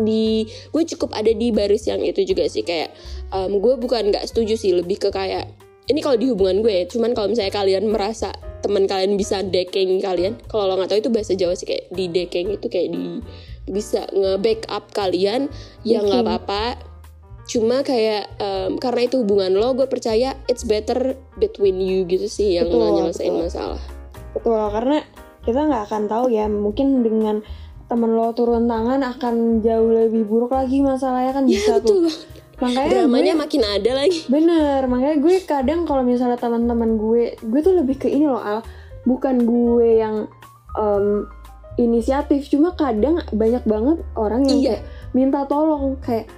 di 0.00 0.48
gue 0.72 0.82
cukup 0.96 1.12
ada 1.12 1.30
di 1.30 1.52
baris 1.52 1.86
yang 1.86 2.02
itu 2.02 2.22
juga 2.26 2.46
sih. 2.46 2.66
Kayak 2.66 2.94
um, 3.30 3.58
gue 3.62 3.74
bukan 3.78 4.10
nggak 4.10 4.26
setuju 4.28 4.54
sih. 4.58 4.74
Lebih 4.74 5.02
ke 5.02 5.08
kayak 5.10 5.50
ini 5.90 5.98
kalau 5.98 6.14
di 6.14 6.30
hubungan 6.30 6.62
gue 6.62 6.72
ya 6.72 6.84
cuman 6.86 7.10
kalau 7.12 7.28
misalnya 7.32 7.50
kalian 7.50 7.90
merasa 7.90 8.30
teman 8.62 8.86
kalian 8.86 9.18
bisa 9.18 9.42
decking 9.42 9.98
kalian 9.98 10.38
kalau 10.46 10.70
lo 10.70 10.78
nggak 10.78 10.94
tahu 10.94 11.00
itu 11.02 11.10
bahasa 11.10 11.32
Jawa 11.34 11.58
sih 11.58 11.66
kayak 11.66 11.90
di 11.90 12.06
decking 12.06 12.54
itu 12.54 12.66
kayak 12.70 12.94
di 12.94 13.18
bisa 13.66 14.06
nge-backup 14.14 14.90
kalian 14.94 15.50
ya 15.82 15.98
nggak 16.02 16.22
apa-apa 16.22 16.78
cuma 17.52 17.84
kayak 17.84 18.32
em, 18.40 18.80
karena 18.80 19.04
itu 19.04 19.20
hubungan 19.20 19.52
lo 19.52 19.76
gue 19.76 19.84
percaya 19.84 20.32
it's 20.48 20.64
better 20.64 21.12
between 21.36 21.76
you 21.76 22.08
gitu 22.08 22.24
sih 22.24 22.56
yang 22.56 22.72
Betul, 22.72 22.96
nyelesain 22.96 23.28
betul. 23.28 23.44
masalah. 23.44 23.80
Betul 24.32 24.56
karena 24.72 24.98
kita 25.44 25.60
nggak 25.60 25.82
akan 25.84 26.02
tahu 26.08 26.26
ya 26.32 26.48
mungkin 26.48 27.04
dengan 27.04 27.36
temen 27.86 28.16
lo 28.16 28.32
turun 28.32 28.64
tangan 28.64 29.04
akan 29.04 29.60
jauh 29.60 29.90
lebih 29.92 30.24
buruk 30.24 30.56
lagi 30.56 30.80
masalahnya 30.80 31.36
kan 31.36 31.44
bisa 31.44 31.76
ya 31.76 31.84
tuh. 31.84 32.08
betul. 32.08 32.40
Makanya 32.62 32.88
dramanya 32.94 33.34
gue, 33.34 33.42
makin 33.42 33.62
ada 33.66 33.90
lagi. 33.92 34.18
Bener 34.30 34.80
makanya 34.86 35.16
gue 35.18 35.36
kadang 35.44 35.80
kalau 35.82 36.00
misalnya 36.00 36.38
teman-teman 36.38 36.96
gue 36.96 37.36
gue 37.36 37.60
tuh 37.60 37.74
lebih 37.76 38.00
ke 38.00 38.08
ini 38.08 38.24
loh 38.24 38.40
al. 38.40 38.64
Bukan 39.02 39.44
gue 39.44 39.98
yang 40.00 40.30
em, 40.72 41.26
inisiatif 41.76 42.48
cuma 42.48 42.72
kadang 42.72 43.20
banyak 43.34 43.60
banget 43.64 43.98
orang 44.14 44.46
yang 44.46 44.60
Iya. 44.62 44.68
kayak 44.78 44.82
minta 45.12 45.40
tolong 45.44 45.98
kayak 46.00 46.30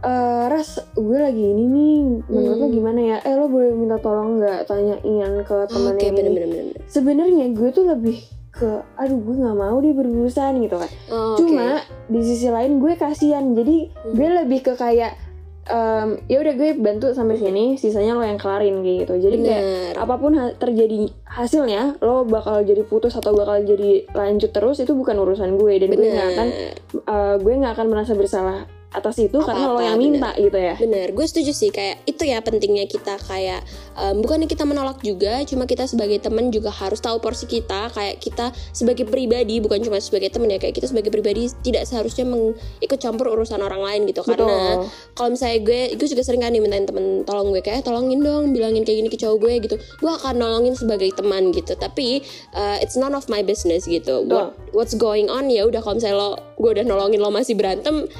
eh 0.00 0.44
ras 0.46 0.70
gue 0.92 1.18
lagi 1.18 1.44
ini 1.46 1.64
nih 1.66 1.94
menurut 2.26 2.56
lo 2.56 2.66
Hmm. 2.66 2.74
gimana 2.74 3.00
ya? 3.02 3.16
Eh 3.20 3.34
lo 3.34 3.46
boleh 3.46 3.70
minta 3.70 3.96
tolong 3.96 4.38
nggak 4.38 4.64
tanyain 4.64 5.00
ke 5.40 5.56
temen 5.66 5.92
oke 5.92 6.00
yang 6.00 6.16
ini? 6.16 6.30
bener. 6.32 6.66
sebenarnya 6.86 7.46
gue 7.50 7.68
tuh 7.70 7.84
lebih 7.84 8.16
ke 8.50 8.66
aduh 8.94 9.14
gue 9.16 9.36
nggak 9.36 9.54
mau 9.54 9.76
deh 9.76 9.92
berurusan 9.92 10.58
gitu 10.58 10.74
kan. 10.74 10.90
Oh, 11.06 11.36
cuma 11.36 11.78
di 12.06 12.20
sisi 12.20 12.46
lain 12.46 12.76
gue 12.76 12.92
kasihan. 12.94 13.52
Jadi 13.52 13.76
Hmm. 13.86 14.14
gue 14.14 14.28
lebih 14.38 14.60
ke 14.62 14.72
kayak 14.74 15.14
em, 15.62 16.18
ya 16.26 16.40
udah 16.40 16.54
gue 16.56 16.70
bantu 16.74 17.12
sampai 17.12 17.36
sini 17.36 17.76
sisanya 17.76 18.12
lo 18.12 18.24
yang 18.24 18.36
kelarin 18.36 18.80
kayak 18.80 18.96
gitu. 19.04 19.14
Jadi 19.20 19.36
kayak 19.38 19.62
bener. 19.62 19.94
apa 19.94 20.14
pun 20.16 20.32
ha- 20.34 20.50
terjadi 20.52 20.98
hasilnya 21.26 22.00
lo 22.00 22.24
bakal 22.24 22.58
jadi 22.60 22.82
putus 22.82 23.14
atau 23.14 23.30
bakal 23.30 23.60
jadi 23.60 24.08
lanjut 24.10 24.48
terus 24.48 24.80
itu 24.80 24.90
bukan 24.92 25.14
urusan 25.14 25.54
gue. 25.54 25.76
Dan 25.76 25.92
gue 25.92 26.08
nggak 26.08 26.28
akan 26.32 26.48
bener. 26.48 26.74
eh, 27.06 27.34
gue 27.38 27.52
nggak 27.54 27.72
akan 27.72 27.86
merasa 27.86 28.12
bersalah 28.14 28.64
atas 28.90 29.22
itu 29.22 29.38
karena 29.38 29.70
lo 29.70 29.78
Apa-apa, 29.78 29.86
yang 29.86 29.98
minta 30.02 30.30
gitu 30.34 30.58
ya? 30.58 30.74
Bener 30.74 31.14
gue 31.14 31.26
setuju 31.26 31.54
sih. 31.54 31.70
Kayak 31.70 32.02
itu 32.10 32.22
ya 32.26 32.42
pentingnya 32.42 32.90
kita 32.90 33.22
kayak 33.22 33.62
em, 33.94 34.18
bukannya 34.18 34.50
kita 34.50 34.66
menolak 34.66 34.98
juga 35.06 35.46
cuma 35.46 35.62
kita 35.70 35.86
sebagai 35.86 36.18
teman 36.18 36.50
juga 36.50 36.74
harus 36.74 36.98
tahu 36.98 37.22
porsi 37.22 37.46
kita. 37.46 37.94
Kayak 37.94 38.18
kita 38.18 38.50
sebagai 38.74 39.06
pribadi 39.06 39.62
bukan 39.62 39.78
cuma 39.86 40.02
sebagai 40.02 40.34
teman 40.34 40.50
ya 40.50 40.58
kayak 40.58 40.74
kita 40.74 40.90
sebagai 40.90 41.14
pribadi 41.14 41.46
tidak 41.62 41.86
seharusnya 41.86 42.26
mengikut 42.26 42.98
campur 42.98 43.30
urusan 43.30 43.62
orang 43.62 43.78
lain 43.78 44.10
gitu. 44.10 44.26
Karena 44.26 44.82
betul. 44.82 44.90
kalau 45.14 45.28
misalnya 45.38 45.58
gue 45.62 45.80
gue 45.94 46.08
juga 46.10 46.22
sering 46.26 46.42
kan 46.42 46.50
dimintain 46.50 46.82
temen 46.82 47.22
tolong 47.22 47.54
gue 47.54 47.62
kayak 47.62 47.86
tolongin 47.86 48.18
dong 48.26 48.50
bilangin 48.50 48.82
kayak 48.82 49.06
gini 49.06 49.08
ke 49.08 49.18
cowok 49.22 49.38
gue 49.38 49.54
gitu. 49.70 49.76
Gue 50.02 50.10
akan 50.10 50.34
nolongin 50.34 50.74
sebagai 50.74 51.14
teman 51.14 51.54
gitu. 51.54 51.78
Tapi 51.78 52.26
uh, 52.58 52.82
it's 52.82 52.98
none 52.98 53.14
of 53.14 53.30
my 53.30 53.38
business 53.46 53.86
gitu. 53.86 54.26
What, 54.26 54.58
what's 54.74 54.98
going 54.98 55.30
on 55.30 55.46
ya 55.46 55.62
udah 55.62 55.78
kalau 55.78 56.02
misalnya 56.02 56.18
lo 56.18 56.30
gue 56.58 56.70
udah 56.74 56.84
nolongin 56.84 57.22
lo 57.22 57.30
masih 57.30 57.54
berantem 57.54 58.10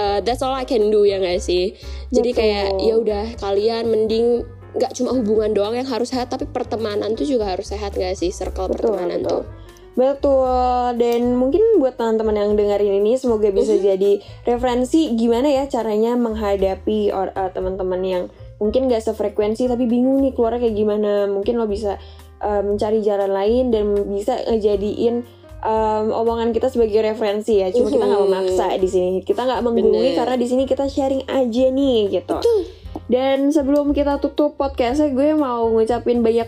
uh, 0.00 0.18
that's 0.24 0.40
all 0.40 0.56
I 0.56 0.64
can 0.64 0.88
do 0.88 1.04
ya 1.04 1.20
gak 1.20 1.44
sih 1.44 1.76
jadi 2.08 2.30
Betul. 2.32 2.40
kayak 2.40 2.66
ya 2.80 2.94
udah 2.96 3.24
kalian 3.36 3.84
mending 3.92 4.26
nggak 4.70 4.96
cuma 4.96 5.12
hubungan 5.12 5.52
doang 5.52 5.76
yang 5.76 5.84
harus 5.84 6.14
sehat 6.14 6.32
tapi 6.32 6.48
pertemanan 6.48 7.12
tuh 7.18 7.28
juga 7.28 7.52
harus 7.52 7.68
sehat 7.68 7.92
gak 7.92 8.16
sih 8.16 8.32
circle 8.32 8.72
Betul, 8.72 8.96
pertemanan 8.96 9.20
betul. 9.20 9.28
tuh 9.28 9.42
Betul, 9.98 10.96
dan 11.02 11.34
mungkin 11.36 11.82
buat 11.82 11.98
teman-teman 11.98 12.32
yang 12.32 12.50
dengerin 12.54 13.02
ini 13.02 13.18
semoga 13.18 13.50
bisa 13.50 13.74
Mhm. 13.74 13.82
jadi 13.84 14.12
referensi 14.46 15.12
gimana 15.18 15.50
ya 15.50 15.66
caranya 15.66 16.14
menghadapi 16.14 17.10
or- 17.10 17.34
uh, 17.34 17.50
teman-teman 17.50 18.00
yang 18.00 18.24
mungkin 18.62 18.86
gak 18.86 19.02
sefrekuensi 19.02 19.66
tapi 19.66 19.90
bingung 19.90 20.22
nih 20.22 20.32
keluarnya 20.32 20.70
kayak 20.70 20.76
gimana. 20.78 21.26
Mungkin 21.26 21.58
lo 21.58 21.66
bisa 21.66 21.98
uh, 22.40 22.62
mencari 22.64 23.02
jalan 23.04 23.34
lain 23.34 23.74
dan 23.74 23.92
bisa 24.08 24.38
ngejadiin 24.48 25.26
um, 25.60 26.04
omongan 26.12 26.50
kita 26.50 26.68
sebagai 26.68 27.00
referensi 27.00 27.60
ya. 27.60 27.70
Cuma 27.70 27.88
kita 27.88 28.04
nggak 28.04 28.20
Mhm. 28.20 28.28
memaksa 28.28 28.66
di 28.76 28.88
sini. 28.88 29.08
Kita 29.20 29.44
nggak 29.44 29.60
menggurui 29.62 30.12
karena 30.14 30.36
di 30.36 30.46
sini 30.46 30.62
kita 30.64 30.88
sharing 30.88 31.24
aja 31.24 31.64
nih 31.70 31.98
gitu. 32.10 32.36
Betul. 32.36 32.60
Dan 33.06 33.50
sebelum 33.50 33.90
kita 33.90 34.18
tutup 34.18 34.54
podcastnya, 34.54 35.10
gue 35.10 35.34
mau 35.34 35.66
ngucapin 35.70 36.22
banyak 36.22 36.46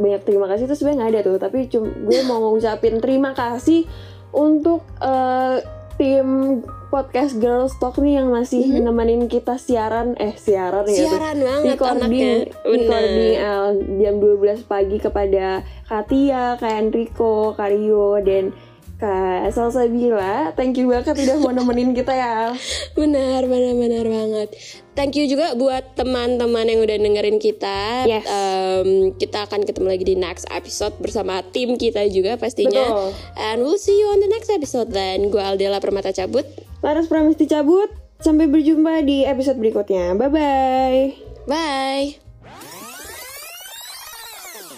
banyak 0.00 0.22
terima 0.24 0.48
kasih 0.48 0.64
itu 0.64 0.74
sebenarnya 0.74 0.96
nggak 0.96 1.12
ada 1.12 1.20
tuh, 1.20 1.36
tapi 1.36 1.58
cum, 1.68 1.84
gue 2.08 2.20
mau 2.24 2.40
ngucapin 2.48 3.04
terima 3.04 3.36
kasih 3.36 3.84
untuk 4.32 4.80
eh, 4.96 5.60
tim 6.00 6.64
podcast 6.88 7.36
Girls 7.36 7.76
Talk 7.76 8.00
nih 8.00 8.16
yang 8.16 8.32
masih 8.32 8.64
Mhm. 8.64 8.88
nemenin 8.88 9.22
kita 9.28 9.60
siaran 9.60 10.16
eh 10.16 10.32
siaran 10.32 10.88
ya 10.88 10.96
tuh. 10.96 10.96
siaran 10.96 11.36
banget 11.36 11.64
recording 11.76 12.00
anaknya 12.00 12.32
recording 12.64 13.32
eh, 13.36 13.68
jam 14.00 14.14
12 14.16 14.64
pagi 14.64 14.96
kepada 14.96 15.60
Katia, 15.84 16.56
Kak 16.56 16.72
Enrico, 16.72 17.52
Kario 17.52 18.16
dan 18.24 18.56
Kak 19.00 19.48
Salsabila. 19.56 20.52
Thank 20.52 20.76
you 20.76 20.92
banget 20.92 21.16
udah 21.16 21.40
mau 21.40 21.56
nemenin 21.56 21.96
kita 21.96 22.12
ya. 22.12 22.52
Benar, 23.00 23.48
benar, 23.48 23.72
benar 23.72 24.04
banget. 24.04 24.52
Thank 24.92 25.16
you 25.16 25.24
juga 25.24 25.56
buat 25.56 25.96
teman-teman 25.96 26.68
yang 26.68 26.84
udah 26.84 27.00
dengerin 27.00 27.40
kita. 27.40 28.04
Yes. 28.04 28.28
Em, 28.28 29.16
kita 29.16 29.48
akan 29.48 29.64
ketemu 29.64 29.86
lagi 29.88 30.04
di 30.04 30.16
next 30.20 30.44
episode 30.52 30.92
bersama 31.00 31.40
tim 31.48 31.80
kita 31.80 32.04
juga 32.12 32.36
pastinya. 32.36 32.84
Betul. 32.84 33.08
And 33.40 33.64
we'll 33.64 33.80
see 33.80 33.96
you 33.96 34.12
on 34.12 34.20
the 34.20 34.28
next 34.28 34.52
episode 34.52 34.92
then. 34.92 35.32
Gue 35.32 35.40
Aldela 35.40 35.80
Permata 35.80 36.12
cabut. 36.12 36.44
Laras 36.84 37.08
Pramesti 37.08 37.48
cabut. 37.48 37.88
Sampai 38.20 38.52
berjumpa 38.52 39.00
di 39.00 39.24
episode 39.24 39.56
berikutnya. 39.56 40.12
Bye 40.12 40.28
bye. 40.28 41.00
Bye. 41.48 42.20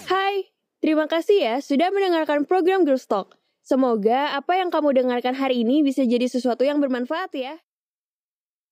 Hai, 0.07 0.47
terima 0.79 1.11
kasih 1.11 1.37
ya 1.43 1.55
sudah 1.59 1.91
mendengarkan 1.91 2.47
program 2.47 2.87
Girls 2.87 3.03
Talk. 3.03 3.42
Semoga 3.63 4.35
apa 4.35 4.59
yang 4.59 4.67
kamu 4.67 4.91
dengarkan 4.99 5.35
hari 5.39 5.63
ini 5.63 5.87
bisa 5.87 6.03
jadi 6.03 6.27
sesuatu 6.27 6.67
yang 6.67 6.83
bermanfaat 6.83 7.31
ya. 7.33 7.55